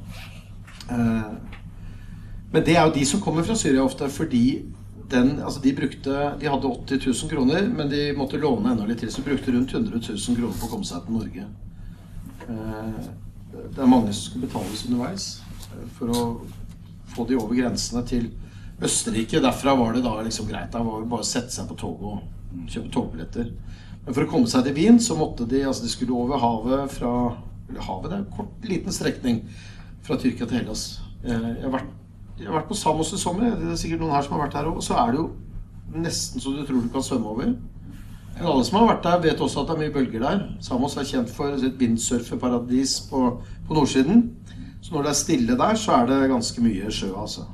[2.52, 4.62] Men det er jo de som kommer fra Syria ofte, fordi
[5.12, 9.00] den, altså de, brukte, de hadde 80 000 kroner, men de måtte låne enda litt
[9.00, 11.46] til, så de brukte rundt 100 000 kroner på å komme seg til Norge.
[13.52, 15.26] Det er mange som skal betales underveis
[15.96, 16.22] for å
[17.12, 18.30] få de over grensene til
[18.82, 19.40] Østerrike.
[19.44, 20.72] Derfra var det da liksom greit.
[20.72, 23.52] Da var det bare å sette seg på toget og kjøpe togbilletter.
[24.02, 26.90] Men for å komme seg til Wien så måtte de altså de skulle over havet
[26.96, 27.12] fra
[27.72, 29.42] eller Havet det er en kort, liten strekning
[30.04, 31.00] fra Tyrkia til Hellas.
[31.24, 31.92] Eh, jeg har vært,
[32.36, 33.54] jeg har vært på Samos i sommer.
[33.56, 34.80] Det er sikkert noen her som har vært her òg.
[34.84, 35.28] Så er det jo
[36.02, 37.54] nesten så du tror du kan svømme over.
[38.36, 40.44] Men alle som har vært der, vet også at det er mye bølger der.
[40.64, 43.24] Samos er kjent for et windsurfeparadis på,
[43.68, 44.24] på nordsiden.
[44.82, 47.44] Så når det er stille der, så er det ganske mye sjø, altså.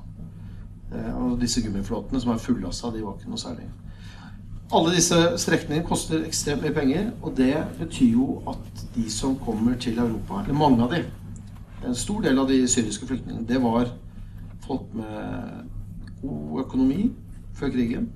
[0.94, 3.68] Eh, og disse gummiflåtene som er fullasta, de var ikke noe særlig.
[4.72, 9.76] Alle disse strekningene koster ekstremt mye penger, og det betyr jo at de som kommer
[9.80, 11.02] til Europa, eller mange av de,
[11.86, 13.92] en stor del av de syriske flyktningene, det var
[14.66, 15.68] folk med
[16.22, 17.10] god økonomi
[17.56, 18.08] før krigen.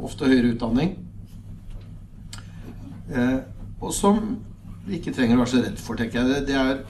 [0.00, 0.94] Ofte høyere utdanning.
[3.10, 3.38] Eh,
[3.82, 4.20] og som
[4.86, 6.46] vi ikke trenger å være så redd for, tenker jeg.
[6.48, 6.82] Det, er,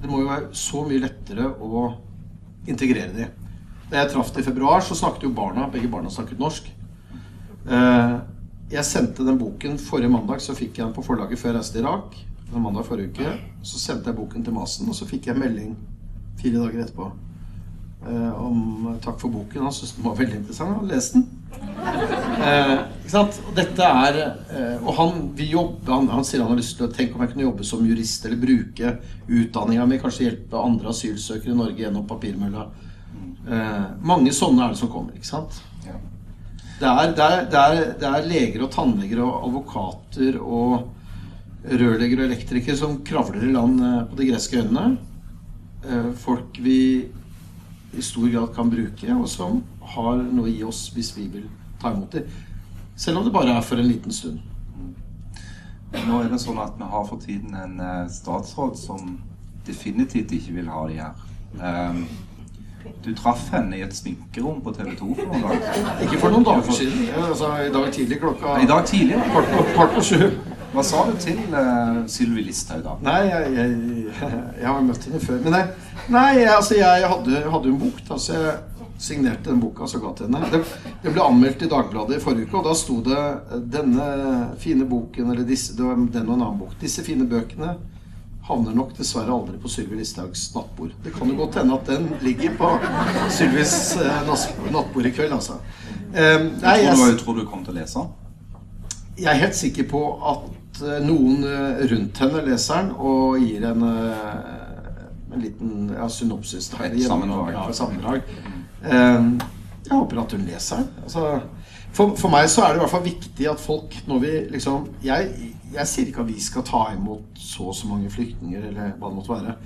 [0.00, 1.84] det må jo være så mye lettere å
[2.68, 3.46] integrere dem.
[3.90, 5.68] Da jeg traff dem i februar, så snakket jo barna.
[5.72, 6.68] Begge barna snakket norsk.
[7.68, 8.18] Eh,
[8.70, 11.78] jeg sendte den boken forrige mandag, så fikk jeg den på forlaget før jeg reiste
[11.78, 12.20] til Irak.
[12.50, 13.32] Mandag forrige uke.
[13.66, 15.74] Så sendte jeg boken til Masen, og så fikk jeg melding
[16.40, 17.10] fire dager etterpå
[18.06, 19.66] eh, om takk for boken.
[19.66, 20.76] Han syntes den var veldig interessant.
[20.78, 21.28] Han leste den.
[22.40, 23.40] Eh, ikke sant?
[23.46, 24.18] Og dette er
[24.80, 27.32] Og han vil jobbe han, han, sier han har lyst til å tenke om jeg
[27.34, 28.94] kunne jobbe som jurist, eller bruke
[29.28, 32.68] utdanninga mi, kanskje hjelpe andre asylsøkere i Norge gjennom papirmølla.
[33.50, 35.60] Eh, mange sånne er det som kommer, ikke sant?
[35.86, 35.96] Ja.
[36.80, 40.74] Det er, det, er, det, er, det er leger og tannleger og advokater og
[41.64, 44.84] rørleggere og elektrikere som kravler i land eh, på de greske øyene.
[45.84, 46.80] Eh, folk vi
[47.96, 49.62] i stor grad kan bruke, og som
[49.94, 51.48] har noe i oss hvis vi vil
[51.80, 52.30] ta imot dem.
[52.96, 54.40] Selv om det bare er for en liten stund.
[55.90, 59.16] Nå er det sånn at vi har for tiden en eh, statsråd som
[59.66, 61.24] definitivt ikke vil ha de her.
[61.58, 62.04] Um,
[63.04, 65.98] du traff henne i et sminkerom på TV 2 for noen dager.
[66.04, 67.08] Ikke for noen dager siden.
[67.24, 69.18] Altså, I dag tidlig klokka I dag tidlig?
[69.74, 70.30] kvart på sju.
[70.70, 72.96] Hva sa du til uh, Sylvi Listhaug da?
[73.02, 74.02] Nei, jeg, jeg,
[74.60, 75.40] jeg har møtt henne før.
[75.42, 78.02] Men jeg, nei altså, jeg hadde, hadde en bok.
[78.06, 78.52] Da, så jeg
[79.00, 80.46] signerte den boka så ga til henne.
[80.52, 80.60] Det,
[81.02, 83.22] det, ble anmeldt i Dagbladet i forrige uke, og da sto det
[83.72, 84.10] 'Denne
[84.60, 86.76] fine boken', eller disse, det var den og en annen bok.
[86.80, 87.74] Disse fine bøkene
[88.50, 90.94] havner nok dessverre aldri på Sylvi Listhaugs nattbord.
[91.04, 92.70] Det kan jo godt hende at den ligger på
[93.30, 94.30] Sylvis eh,
[94.70, 95.60] nattbord i kveld, altså.
[96.10, 98.08] Um, nei, jeg, tror, du, tror du kom til å lese den?
[99.20, 100.00] Jeg er helt sikker på
[100.32, 100.59] at eh,
[101.04, 106.70] noen eh, rundt henne leseren, og gir en, en liten ja, synopsis.
[106.72, 107.54] Da, sammendrag.
[107.56, 108.22] Ja, sammendrag.
[108.80, 110.92] Jeg håper at hun leser den.
[111.02, 111.40] Altså,
[111.92, 114.84] for, for, meg så er det i hvert fall viktig at folk når vi liksom
[115.02, 115.30] Jeg,
[115.72, 119.10] jeg sier ikke at vi skal ta imot så og så mange flyktninger, eller hva
[119.10, 119.56] det måtte være.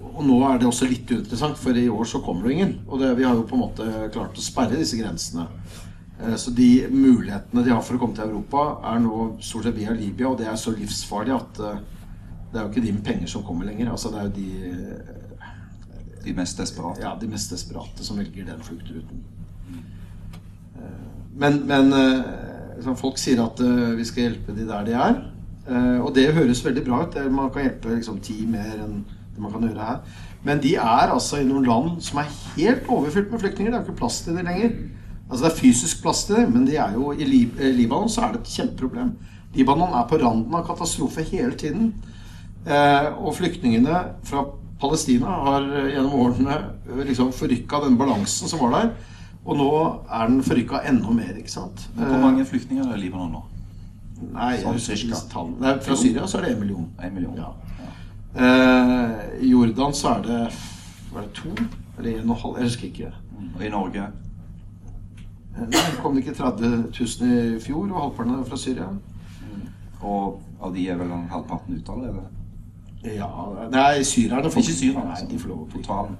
[0.00, 2.74] Og nå er det også litt uinteressant, for i år så kommer det ingen.
[2.88, 5.46] Og det, vi har jo på en måte klart å sperre disse grensene.
[6.26, 9.78] Eh, så de mulighetene de har for å komme til Europa, er nå stort sett
[9.78, 11.80] via Libya, og det er så livsfarlig at eh,
[12.50, 13.92] det er jo ikke de med penger som kommer lenger.
[13.92, 15.18] Altså det er jo de eh,
[16.20, 17.00] De mest desperate?
[17.00, 19.22] Ja, de mest desperate som velger den fluktruten.
[21.40, 21.88] Men, men
[22.76, 23.62] liksom, folk sier at
[23.96, 25.16] vi skal hjelpe de der de er.
[26.02, 27.16] Og det høres veldig bra ut.
[27.32, 30.20] Man kan hjelpe liksom, ti mer enn det man kan gjøre her.
[30.44, 33.72] Men de er altså i noen land som er helt overfylt med flyktninger.
[33.72, 34.76] Det er jo ikke plass til dem lenger.
[35.30, 38.32] Altså Det er fysisk plass til det, men det er jo i Libanon så er
[38.34, 39.12] det et kjempeproblem.
[39.54, 41.92] Libanon er på randen av katastrofe hele tiden.
[42.66, 44.42] Eh, og flyktningene fra
[44.80, 46.56] Palestina har gjennom årene
[47.06, 48.90] liksom forrykka den balansen som var der.
[49.44, 49.70] Og nå
[50.10, 51.36] er den forrykka enda mer.
[51.38, 51.86] ikke sant?
[51.96, 53.44] Hvor mange flyktninger er det i Libanon nå?
[54.34, 56.88] Nei, sånn, Nei, Fra Syria så er det én million.
[57.00, 57.36] En million.
[57.38, 57.52] Ja.
[57.80, 57.92] Ja.
[58.34, 60.40] Eh, I Jordan så er det
[61.10, 61.54] Var det to?
[61.98, 62.58] Eller en og en halv?
[62.58, 63.12] Jeg husker ikke.
[63.56, 64.04] Og i Norge?
[65.58, 68.90] Nei, kom det ikke 30 000 i fjor, og halvparten er fra Syria.
[68.90, 69.64] Mm.
[70.00, 72.28] Og av de er vel halvparten ute allerede?
[73.04, 73.26] Ja
[73.72, 76.16] Nei, syrerne får Ikke syrerne, nei, de får lov å Totalen.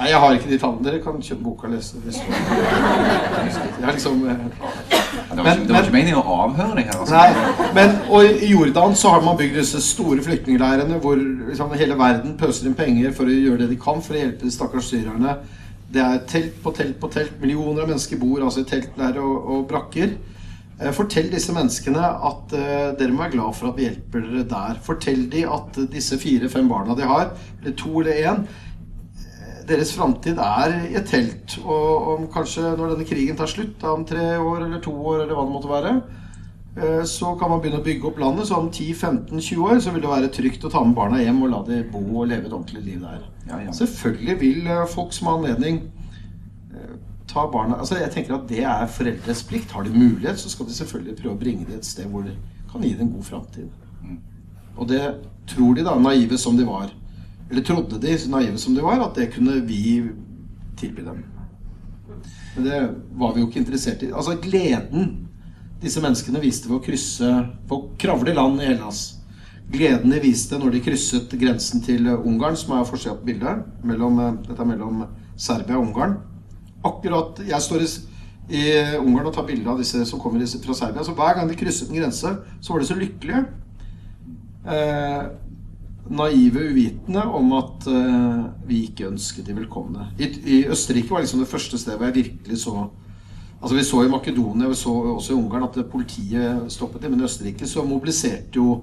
[0.00, 0.84] Nei, jeg har ikke de tallene.
[0.86, 2.14] Dere kan kjøpe boka og lese det.
[2.16, 4.38] Jeg har liksom men,
[5.30, 7.00] Det var, ikke, det var ikke meningen å avhøre deg her.
[7.02, 7.16] Altså.
[7.16, 11.98] Nei, men og i Jordan så har man bygd disse store flyktningleirene hvor liksom, hele
[12.00, 14.88] verden pøser inn penger for å gjøre det de kan for å hjelpe de stakkars
[14.92, 15.36] syrerne.
[15.90, 17.38] Det er telt på telt på telt.
[17.42, 20.14] Millioner av mennesker bor altså i teltleirer og, og brakker.
[20.80, 24.48] Eh, fortell disse menneskene at uh, dere må være glad for at vi hjelper dere
[24.54, 24.80] der.
[24.86, 28.44] Fortell dem at disse fire-fem barna de har, eller to eller én,
[29.70, 31.58] deres framtid er i et telt.
[31.62, 35.36] Og om kanskje når denne krigen tar slutt, om tre år eller to år eller
[35.36, 36.19] hva det måtte være, eh,
[37.04, 38.46] så kan man begynne å bygge opp landet.
[38.48, 41.50] Så om 10-15-20 år så vil det være trygt å ta med barna hjem og
[41.50, 43.24] la dem bo og leve et ordentlig liv der.
[43.48, 43.72] Ja, ja.
[43.74, 45.80] Selvfølgelig vil eh, folk som har anledning
[46.70, 46.92] eh,
[47.30, 49.74] ta barna Altså Jeg tenker at det er foreldres plikt.
[49.74, 52.36] Har de mulighet, så skal de selvfølgelig prøve å bringe dem et sted hvor de
[52.70, 53.68] kan gi dem en god framtid.
[54.04, 54.20] Mm.
[54.76, 55.02] Og det
[55.50, 56.92] tror de, da, naive som de var,
[57.50, 60.04] eller trodde de, så naive som de var, at det kunne vi
[60.78, 61.24] tilby dem.
[62.54, 62.78] Men det
[63.18, 64.12] var vi jo ikke interessert i.
[64.14, 65.29] Altså gleden
[65.80, 69.00] disse menneskene viste ved å krysse Ved å kravle i land i Hellas.
[69.70, 73.62] Gleden de viste når de krysset grensen til Ungarn, som er forsida på bildet.
[73.86, 75.04] Mellom, dette er mellom
[75.38, 76.16] Serbia og Ungarn.
[76.84, 77.90] Akkurat Jeg står i,
[78.50, 78.64] i
[78.98, 81.06] Ungarn og tar bilde av disse som kommer fra Serbia.
[81.06, 83.44] Så hver gang de krysset en grense, så var de så lykkelige.
[84.66, 85.22] Eh,
[86.10, 90.10] naive uvitende om at eh, vi ikke ønsket de velkomne.
[90.18, 92.88] I, I, Østerrike var liksom det første stedet hvor jeg virkelig så
[93.60, 97.12] Altså Vi så i Makedonia vi så også i Ungarn at politiet stoppet dem.
[97.12, 98.80] Men i Østerrike så mobiliserte jo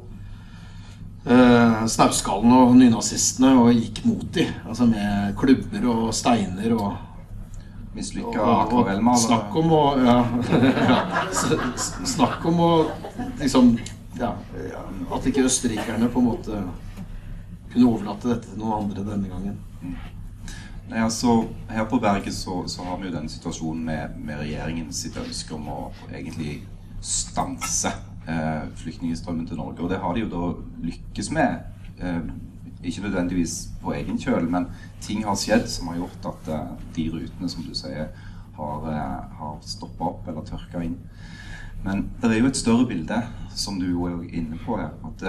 [1.25, 4.53] eh, snauskallen og nynazistene og gikk mot dem.
[4.67, 6.91] Altså med klubber og steiner og
[7.97, 9.23] Mislykka akvarellmaler.
[9.23, 10.17] Snakk om å ja,
[12.13, 12.71] Snakk om å
[13.39, 13.71] liksom
[14.19, 14.35] ja,
[15.13, 16.61] At ikke østerrikerne på en måte
[17.71, 19.57] kunne overlate dette til noen andre denne gangen.
[20.87, 24.93] Nei, altså, her på berget så, så, har vi jo denne situasjonen med, med regjeringen
[24.95, 26.61] sitt ønske om å egentlig
[27.03, 27.91] stanse
[28.23, 29.83] eh, flyktningstrømmen til Norge.
[29.83, 30.43] Og det har de jo da
[30.85, 31.65] lykkes med.
[31.99, 32.21] Eh,
[32.87, 34.69] ikke nødvendigvis på egen kjøl, men
[35.03, 38.07] ting har skjedd som har gjort at eh, de rutene som du sier,
[38.57, 38.85] har,
[39.37, 40.95] har stoppa opp eller tørka inn.
[41.83, 43.19] Men det er jo et større bilde,
[43.53, 44.95] som du er inne på her.
[45.05, 45.27] at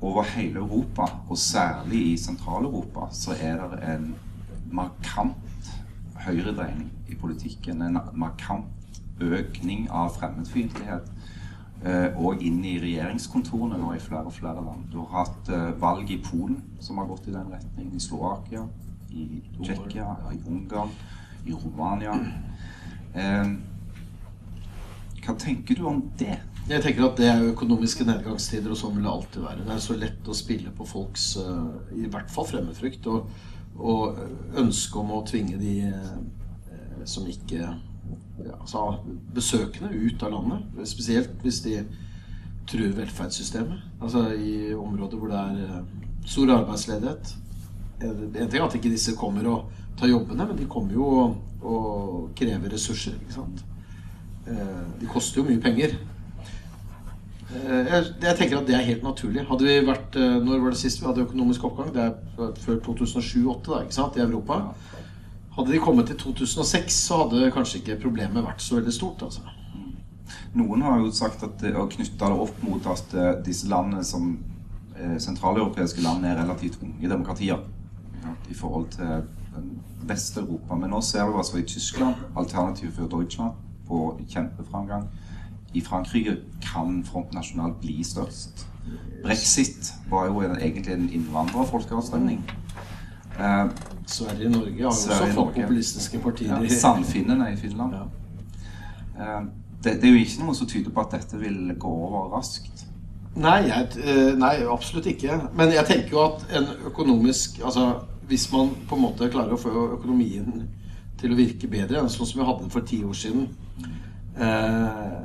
[0.00, 4.10] over hele Europa, og særlig i Sentral-Europa, så er det en
[4.70, 5.72] markant
[6.24, 7.82] høyredreining i politikken.
[7.82, 8.66] En markant
[9.20, 11.08] økning av fremmedfiendtlighet.
[11.80, 14.84] Eh, og inn i regjeringskontorene nå i flere og flere land.
[14.92, 17.94] Du har hatt eh, valg i Polen som har gått i den retningen.
[17.96, 18.66] I Slovakia,
[19.16, 20.92] i Tsjekkia, i Ungarn,
[21.46, 22.18] i Romania.
[23.16, 23.54] Eh,
[25.24, 26.36] hva tenker du om det?
[26.68, 29.64] Jeg tenker at Det er jo økonomiske nedgangstider, og sånn vil det alltid være.
[29.64, 33.32] Det er så lett å spille på folks uh, i hvert fall fremmedfrykt og,
[33.80, 34.20] og
[34.60, 38.84] ønske om å tvinge de uh, som ikke ja, altså,
[39.34, 40.86] besøkende ut av landet.
[40.88, 41.78] Spesielt hvis de
[42.70, 43.86] truer velferdssystemet.
[44.00, 47.34] Altså i områder hvor det er uh, stor arbeidsledighet.
[48.00, 51.34] En ting er at ikke disse kommer og tar jobbene, men de kommer jo og,
[51.60, 53.18] og krever ressurser.
[53.20, 53.64] ikke sant?
[55.00, 55.98] De koster jo mye penger.
[57.50, 59.42] Eh, jeg, jeg, tenker at det er helt naturlig.
[59.48, 61.90] Hadde vi vært, eh, Når var det sist vi hadde økonomisk oppgang?
[61.94, 64.60] Det er før 2007-2008 ikke sant, i Europa.
[65.56, 69.22] Hadde de kommet til 2006, så hadde kanskje ikke problemet vært så veldig stort.
[69.22, 69.42] altså.
[70.54, 74.38] Noen har jo sagt at å knytte det opp mot at eh, disse landene som
[75.00, 77.56] sentraleuropeiske land er relativt unge demokratier
[78.20, 79.22] ja, i forhold til
[80.04, 80.76] Vest-Europa.
[80.76, 83.56] Men nå ser vi altså i Tyskland, alternativ for Deutschland,
[83.88, 85.06] på kjempeframgang
[85.74, 88.66] i Frankrike kan Front National bli størst.
[89.22, 92.42] Brexit var jo egentlig en innvandrerfolkeavstemning.
[93.38, 93.66] Eh,
[94.06, 96.62] Sverige og Norge har jo også fått populistiske partier.
[96.62, 97.94] Ja, Sandfinnene i Finland.
[97.94, 98.02] Ja.
[99.18, 99.42] Eh,
[99.84, 102.86] det, det, er jo ikke noe som tyder på at dette vil gå over raskt.
[103.36, 105.38] Nei, jeg, eh, nei, absolutt ikke.
[105.56, 107.92] Men jeg tenker jo at en økonomisk Altså
[108.30, 110.68] hvis man på en måte klarer å få økonomien
[111.18, 113.48] til å virke bedre, enn sånn som vi hadde den for ti år siden
[114.38, 115.16] eh,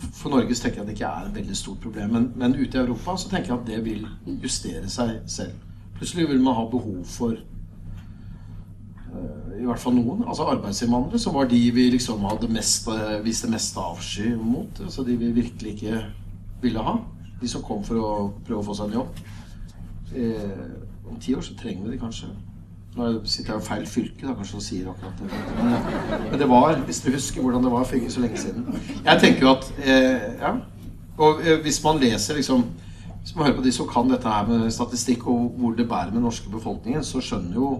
[0.00, 2.10] for Norge tenker jeg at det ikke er et veldig stort problem.
[2.10, 4.06] Men, men, ute i Europa så tenker jeg at det vil
[4.42, 5.52] justere seg selv.
[5.98, 7.36] Plutselig vil man ha behov for
[9.14, 13.18] uh, i hvert fall noen, altså arbeidsinnvandrere, som var de vi liksom hadde mest, uh,
[13.24, 14.80] viste mest avsky mot.
[14.82, 16.02] Altså de vi virkelig ikke
[16.62, 16.96] ville ha.
[17.40, 18.10] De som kom for å
[18.46, 19.22] prøve å få seg en jobb.
[20.14, 22.32] Uh, om ti år så trenger vi de kanskje.
[22.94, 25.40] Nå sitter jeg i feil fylke, da, kanskje, og sier akkurat det.
[25.58, 25.72] Men,
[26.30, 28.68] men, det var, hvis du husker hvordan det var for så lenge siden
[29.02, 30.52] Jeg tenker jo at eh, Ja.
[31.18, 32.68] Og eh, hvis man leser liksom
[33.22, 36.12] Hvis man hører på de som kan dette her med statistikk, og hvor det bærer
[36.12, 37.72] med den norske befolkningen, så skjønner jo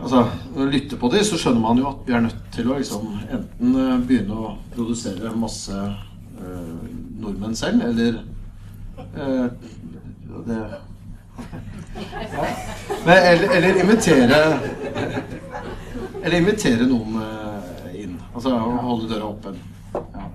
[0.00, 2.68] Altså, Når du lytter på dem, så skjønner man jo at vi er nødt til
[2.70, 6.74] å liksom enten eh, begynne å produsere masse øh,
[7.20, 8.18] nordmenn selv, eller
[9.16, 9.48] øh,
[10.46, 10.60] det
[13.06, 14.40] Men, eller, eller, invitere
[16.22, 18.16] Eller invitere noen eh, inn.
[18.34, 19.60] Altså holde døra åpen.
[19.94, 20.26] Ja.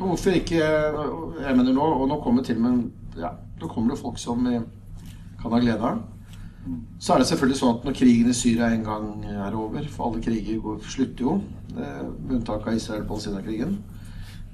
[0.00, 2.86] Hvorfor ikke Jeg mener nå, og nå kommer til men
[3.18, 6.00] ja, Nå kommer det folk som kan ha glede av
[7.00, 10.08] Så er det selvfølgelig sånn at når krigen i Syria en gang er over For
[10.08, 11.36] alle kriger går, slutter jo,
[11.76, 13.78] eh, med unntak av Israel-Palestina-krigen.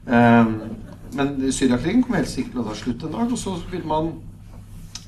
[0.07, 0.53] Eh,
[1.17, 4.13] men Syriakrigen kommer helt sikkert til å ta slutt en dag, og så vil man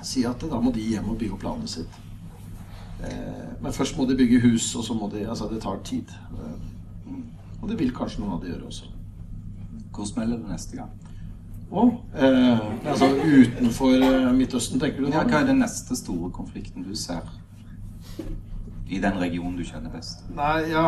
[0.02, 1.98] si at da må de hjem og bygge opp landet sitt.
[3.04, 6.14] Eh, men først må de bygge hus, og så må de Altså, det tar tid.
[6.32, 7.12] Eh,
[7.62, 8.90] og det vil kanskje noen av de gjøre også.
[9.94, 10.90] Hvor smeller det neste gang?
[11.70, 15.10] Og, eh, altså utenfor eh, Midtøsten, tenker du?
[15.12, 17.26] Ja, hva er den neste store konflikten du ser
[18.88, 20.24] i den regionen du kjenner best?
[20.32, 20.86] Nei, ja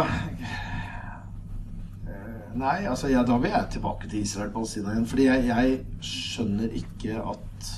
[2.54, 5.04] Nei, altså ja, da vil jeg tilbake til Israel-Palestina igjen.
[5.06, 7.68] Fordi jeg, jeg skjønner ikke at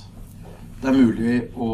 [0.83, 1.72] det er mulig å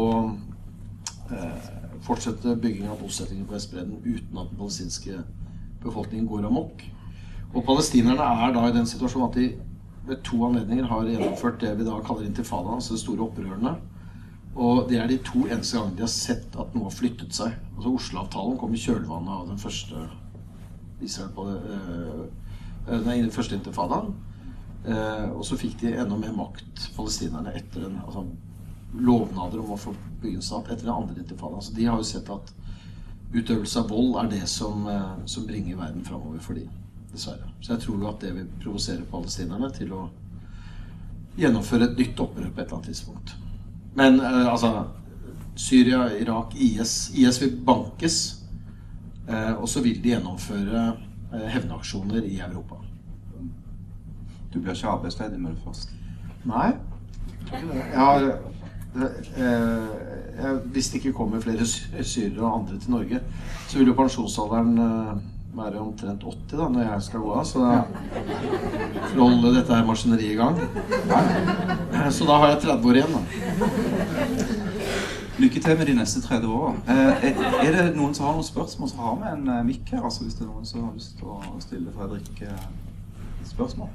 [1.33, 1.69] eh,
[2.05, 5.23] fortsette bygging av bosettinger på Vestbredden uten at den palestinske
[5.81, 6.83] befolkningen går amok.
[7.55, 9.47] Og palestinerne er da i den situasjonen at de
[10.09, 13.75] ved to anledninger har gjennomført det vi da kaller intifada, altså de store opprørene.
[14.59, 17.53] Og det er de to eneste gangene de har sett at noe har flyttet seg.
[17.77, 20.05] Altså Oslo-avtalen kom i kjølvannet av den første
[21.05, 24.13] Israel på, øh, den første intifadaen.
[24.85, 28.25] Eh, og så fikk de enda mer makt, palestinerne, etter den altså,
[28.93, 31.59] lovnader om å få bygge en stat etter den andre intifadaen.
[31.61, 32.53] Altså, de har jo sett at
[33.33, 36.69] utøvelse av vold er det som, eh, som bringer verden framover for dem.
[37.11, 37.49] Dessverre.
[37.61, 40.09] Så jeg tror jo at det vil provosere palestinerne til å
[41.39, 43.35] gjennomføre et nytt opprør på et eller annet tidspunkt.
[43.95, 44.85] Men eh, altså
[45.55, 48.19] Syria, Irak, IS IS vil bankes.
[49.29, 50.83] Eh, og så vil de gjennomføre
[51.33, 52.79] eh, hevnaksjoner i Europa.
[54.53, 55.93] Du blir ikke arbeidsledig med det første?
[56.49, 56.71] Nei.
[57.51, 58.25] Jeg har
[60.73, 63.19] hvis det ikke kommer flere syrere og andre til Norge,
[63.67, 65.19] så vil jo pensjonsalderen eh,
[65.53, 67.45] være omtrent 80 da, når jeg skal gå av.
[67.45, 67.59] Så
[69.09, 70.57] for å holde dette her maskineriet i gang.
[72.15, 73.21] Så da har jeg 30 år igjen, da.
[75.39, 76.73] Lykke til med de neste 30 åra.
[76.91, 77.27] Eh,
[77.67, 80.03] er det noen som har noen spørsmål, så har vi en eh, mikk her.
[80.03, 82.65] altså Hvis det er noen som har lyst til å stille Fredrik eh,
[83.47, 83.93] spørsmål.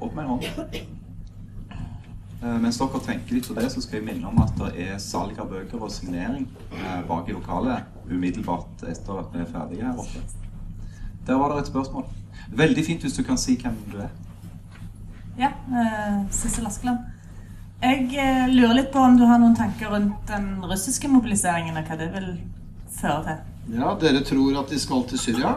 [0.00, 1.04] Opp med en hånd.
[2.40, 5.38] Mens dere tenker litt på det, så skal jeg minne om at det er salg
[5.40, 6.44] av bøker og signering
[7.08, 10.20] bak i lokalet umiddelbart etter at vi er ferdige her oppe.
[11.26, 12.04] Der var det et spørsmål.
[12.60, 14.12] Veldig fint hvis du kan si hvem du er.
[15.40, 17.08] Ja, uh, Sissel Askeland.
[17.82, 18.06] Jeg
[18.52, 22.08] lurer litt på om du har noen tanker rundt den russiske mobiliseringen, og hva det
[22.14, 22.30] vil
[23.00, 23.42] føre til?
[23.76, 25.56] Ja, dere tror at de skal til Syria?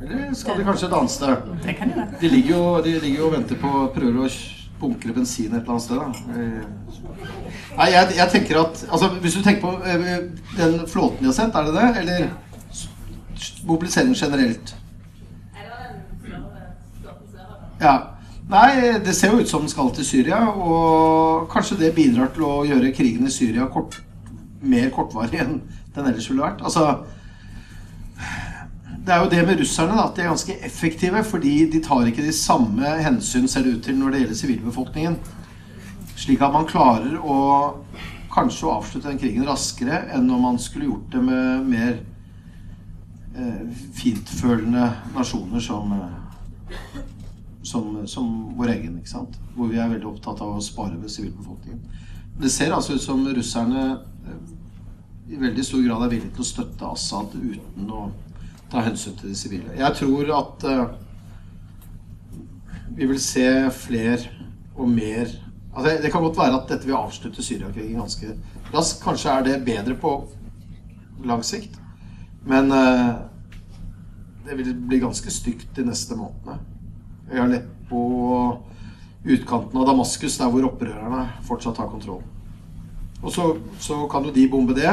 [0.00, 1.52] Eller skal de kanskje et annet sted?
[1.62, 2.06] Det kan de.
[2.20, 4.30] De ligger jo, de ligger jo og venter på Prøver å
[4.80, 6.08] bunkre bensin et eller annet sted, da.
[6.34, 6.64] Eh,
[7.78, 9.72] nei, jeg, jeg tenker at Altså, hvis du tenker på
[10.58, 11.88] den flåten de har sett, er det det?
[12.02, 12.28] Eller
[13.66, 14.74] mobilisering generelt?
[17.80, 17.96] Ja.
[18.48, 22.46] Nei, det ser jo ut som den skal til Syria, og kanskje det bidrar til
[22.48, 23.98] å gjøre krigen i Syria kort,
[24.64, 25.58] mer kortvarig enn
[25.94, 26.64] den ellers ville vært.
[26.64, 26.86] Altså
[29.08, 32.04] Det er jo det med russerne, da, at de er ganske effektive, fordi de tar
[32.10, 35.16] ikke de samme hensyn, ser det ut til, når det gjelder sivilbefolkningen.
[36.12, 37.38] Slik at man klarer å
[38.34, 41.96] kanskje å avslutte den krigen raskere enn om man skulle gjort det med mer
[43.32, 43.64] eh,
[43.96, 47.00] fintfølende nasjoner som eh,
[47.62, 48.30] som, som,
[48.60, 49.00] vår egen.
[49.00, 49.40] ikke sant?
[49.56, 51.80] Hvor vi er veldig opptatt av å spare ved sivilbefolkningen.
[52.44, 54.40] Det ser altså ut som russerne eh,
[55.32, 58.10] i veldig stor grad er villige til å støtte Assad uten å
[58.70, 59.74] ta hensyn til de sivile.
[59.76, 60.88] Jeg tror at uh,
[62.96, 64.18] vi vil se flere
[64.76, 65.30] og mer
[65.76, 68.32] altså Det kan godt være at dette vil avslutte Syriakrigen ganske
[68.74, 69.02] raskt.
[69.04, 70.12] Kanskje er det bedre på
[71.24, 71.76] lang sikt.
[72.46, 73.14] Men uh,
[74.48, 76.58] det vil bli ganske stygt de neste månedene.
[77.30, 78.02] Jeg har lett på
[79.28, 82.22] utkanten av Damaskus, der hvor opprørerne fortsatt har kontroll.
[83.22, 84.90] Og så, så kan jo de bombe det,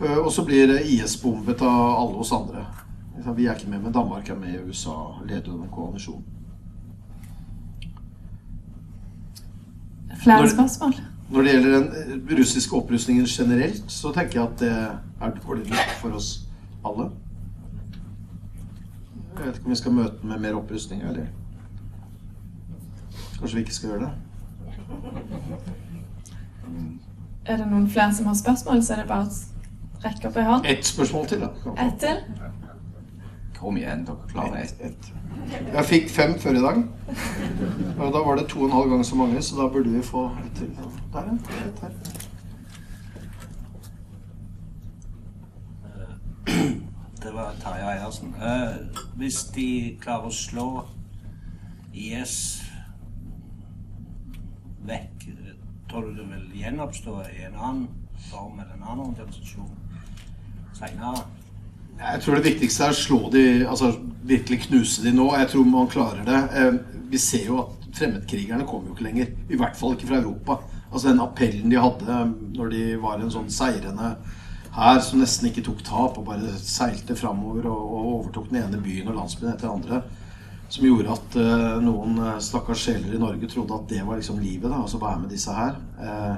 [0.00, 2.64] og så blir IS bombet av alle oss andre.
[3.36, 4.90] Vi er ikke med, men Danmark er med, USA
[5.28, 6.24] leder den koalisjonen.
[10.22, 10.94] Flere spørsmål?
[11.30, 14.70] Når det gjelder den russiske opprustningen generelt, så tenker jeg at det
[15.20, 16.48] er dårlig nytt for oss
[16.84, 17.10] alle.
[19.38, 21.26] Jeg vet ikke om vi skal møte med mer opprustning, eller?
[23.38, 24.10] Kanskje vi ikke skal gjøre det?
[27.46, 30.44] Er det noen flere som har spørsmål, så er det bare å rekke opp ei
[30.44, 30.66] hånd.
[30.68, 31.48] Ett spørsmål til, da.
[31.86, 32.16] Ett til?
[33.60, 34.78] Kom igjen, dere klarer ett.
[34.80, 35.08] Et.
[35.74, 36.78] Jeg fikk fem før i dag.
[37.98, 40.02] Og da var det to og en halv gang så mange, så da burde vi
[40.02, 40.70] få et til.
[41.12, 41.28] Der.
[41.66, 41.90] Et her.
[47.22, 48.32] Det var Tarjei Eiersen.
[48.40, 50.66] Eh, hvis de klarer å slå
[51.92, 52.38] IS
[54.88, 55.26] vekk,
[55.90, 57.86] tror du det vil gjenoppstå i en annen
[58.30, 59.68] form eller en annen organisasjon
[60.80, 61.26] seinere?
[62.00, 63.90] Jeg tror det viktigste er å slå de, altså
[64.26, 65.26] virkelig knuse de nå.
[65.36, 66.40] Jeg tror man klarer det.
[66.56, 66.78] Eh,
[67.12, 69.34] vi ser jo at fremmedkrigerne kommer jo ikke lenger.
[69.50, 70.60] I hvert fall ikke fra Europa.
[70.90, 72.20] Altså Den appellen de hadde
[72.56, 74.14] når de var en sånn seirende
[74.74, 78.80] her som nesten ikke tok tap og bare seilte framover og, og overtok den ene
[78.82, 80.02] byen og landsbyen etter den andre
[80.70, 84.70] som gjorde at uh, noen stakkars sjeler i Norge trodde at det var liksom livet.
[84.70, 85.74] da, altså være med disse her.
[85.98, 86.36] Uh,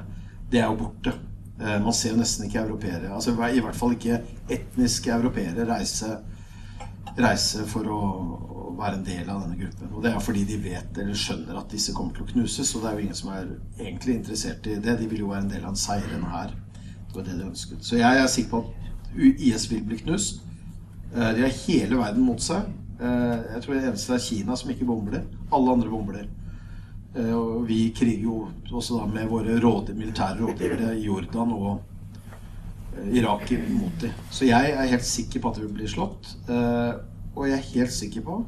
[0.48, 1.12] det er jo borte.
[1.58, 4.16] Man ser jo nesten ikke europeere, altså i hvert fall ikke
[4.50, 6.08] etniske europeere, reise,
[7.18, 8.00] reise for å,
[8.72, 9.90] være en del av denne gruppen.
[9.92, 12.72] Og det er fordi de vet eller skjønner at disse kommer til å knuses.
[12.74, 14.96] Og det er jo ingen som er egentlig interessert i det.
[14.98, 16.54] De vil jo være en del av en seirende her.
[17.08, 17.84] Det var det de ønsket.
[17.84, 20.40] Så jeg er sikker på at IS vil bli knust.
[21.12, 22.70] De har hele verden mot seg.
[23.02, 25.24] Eh, jeg tror det eneste er Kina som ikke bomber.
[25.52, 26.22] Alle andre bomber.
[27.14, 28.38] Eh, og vi kriger jo
[28.72, 31.82] også da med våre råd, militære rådgivere i Jordan og
[32.96, 34.16] eh, Irak mot dem.
[34.30, 36.34] Så jeg er helt sikker på at det blir slått.
[37.32, 38.42] Og jeg er helt sikker på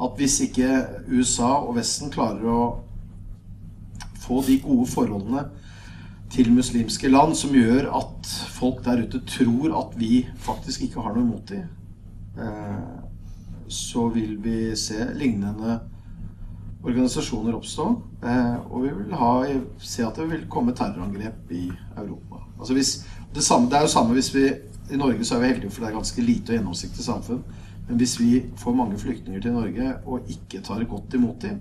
[0.00, 0.68] at hvis ikke
[1.10, 2.60] USA og Vesten klarer å
[4.22, 5.42] få de gode forholdene
[6.30, 11.16] til muslimske land som gjør at folk der ute tror at vi faktisk ikke har
[11.16, 11.66] noe imot dem
[13.70, 15.78] så vil vi se lignende
[16.82, 17.86] organisasjoner oppstå.
[18.24, 19.32] Eh, og vi vil ha,
[19.78, 21.66] se at det vil komme terrorangrep i
[21.96, 22.42] Europa.
[22.58, 22.92] Altså hvis,
[23.34, 24.46] det, samme, det, er jo samme hvis vi
[24.90, 27.42] I Norge så er vi heldige, for det er ganske lite og gjennomsiktig samfunn.
[27.88, 31.60] Men hvis vi får mange flyktninger til Norge og ikke tar godt imot dem,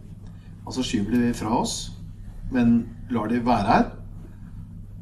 [0.65, 1.91] altså skyver de fra oss,
[2.51, 3.85] men lar de være her,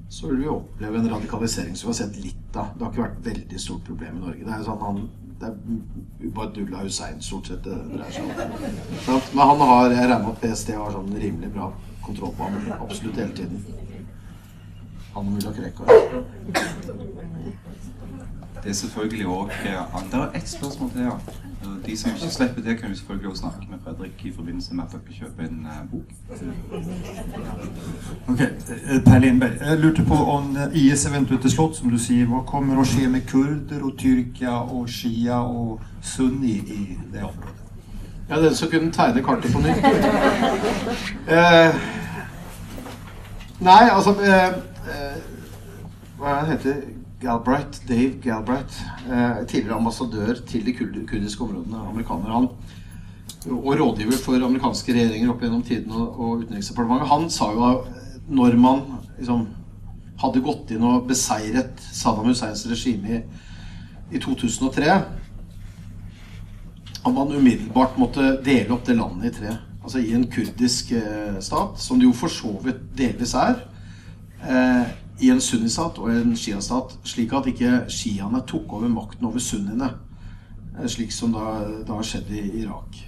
[0.10, 2.74] så vil vi oppleve en radikalisering som vi har sett litt av.
[2.76, 4.44] Det har ikke vært et veldig stort problem i Norge.
[4.44, 5.02] Det er jo sånn han
[5.40, 8.32] det er Ubadullah Hussein stort sett det dreier seg om.
[9.34, 11.72] Men han har, jeg regner med at PST har sånn rimelig bra
[12.06, 13.66] kontroll på ham absolutt hele tiden.
[15.14, 15.86] Han og mulla Krekar.
[18.64, 19.54] Det er selvfølgelig òg
[20.24, 21.47] er ett spørsmål til, ja.
[21.86, 24.84] De som ikke slipper det, kan jo selvfølgelig også snakke med Fredrik i forbindelse med
[24.84, 26.08] at dere kjøper en uh, bok.
[28.28, 29.52] Ok, eh, Per Lindberg.
[29.62, 32.26] Jeg lurte på om eh, IS eventuelt er slått, som du sier.
[32.26, 36.82] Hva kommer å skje med kurder og Tyrkia og Shia og Sunni i
[37.14, 37.64] det området?
[38.30, 39.84] Ja, den som kunne tegne kartet på nytt.
[41.28, 41.74] Eh,
[43.60, 44.46] nei, altså eh,
[44.88, 45.18] eh,
[46.18, 46.78] Hva er det han heter
[47.22, 48.82] Galbraith, Dave Galbraith.
[49.10, 51.78] Eh, tidligere ambassadør til de kurdiske områdene.
[51.90, 52.34] Amerikaner.
[52.34, 52.50] Han
[53.48, 57.08] og rådgiver for amerikanske regjeringer opp gjennom tiden og, og Utenriksdepartementet.
[57.08, 57.86] Han sa jo at
[58.28, 58.82] når man
[59.18, 59.46] liksom
[60.20, 63.22] hadde gått inn og beseiret Saddam Husseins regime i,
[64.18, 64.90] i 2003
[67.08, 69.56] at man umiddelbart måtte dele opp det landet i tre.
[69.84, 73.62] Altså i en kurdisk eh, stat, som det jo for så vidt delvis er.
[74.44, 74.90] Eh,
[75.20, 76.98] I en sunnistat og en sjiastat.
[77.08, 79.90] Slik at ikke sjiaene tok over makten over sunniene.
[80.78, 81.58] Eh, slik som da,
[81.88, 83.00] da skjedde i Irak.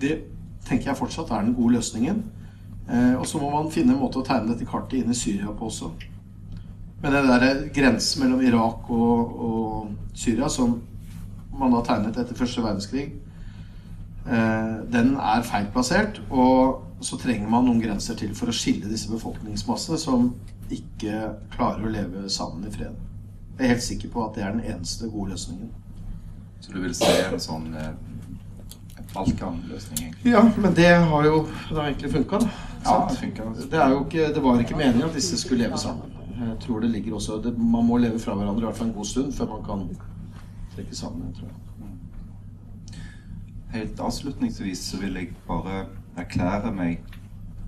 [0.00, 0.18] Det
[0.66, 2.22] tenker jeg fortsatt er den gode løsningen.
[2.88, 5.52] Eh, og så må man finne en måte å tegne dette kartet inn i Syria
[5.54, 5.92] på også.
[7.02, 10.80] Men den der grensen mellom Irak og, og Syria, som
[11.58, 13.06] man har tegnet etter første verdenskrig,
[14.26, 16.18] eh, den er feil plassert.
[16.30, 20.32] Og så trenger man noen grenser til for å skille disse befolkningsmassene som
[20.74, 22.96] ikke klarer å leve sammen i fred.
[23.58, 25.70] Jeg er helt sikker på at det er den eneste gode løsningen.
[26.60, 27.92] Så du vil se en sånn eh,
[29.14, 30.14] Balkan-løsning?
[30.26, 32.50] Ja, men det har jo det har egentlig funka, da.
[32.84, 33.52] Ja, det funker.
[33.70, 36.14] Det, er jo ikke, det var ikke meningen at disse skulle leve sammen.
[36.38, 38.94] Jeg tror det ligger også det, Man må leve fra hverandre i hvert fall en
[38.94, 39.86] god stund før man kan
[40.74, 41.32] trekke sammen.
[41.34, 43.00] tror jeg.
[43.72, 45.86] Helt avslutningsvis så vil jeg bare
[46.18, 46.98] erklære meg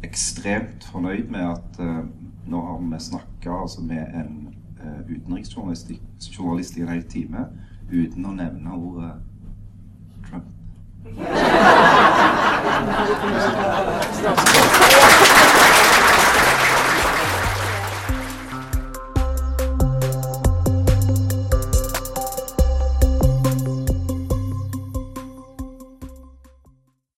[0.05, 2.05] ekstremt fornøyd med at uh,
[2.51, 6.01] nå har vi snakka altså med en uh, utenriksjournalist i-
[6.77, 7.47] i en hel time
[7.93, 9.13] uten å nevne ordet
[10.31, 10.45] Trump.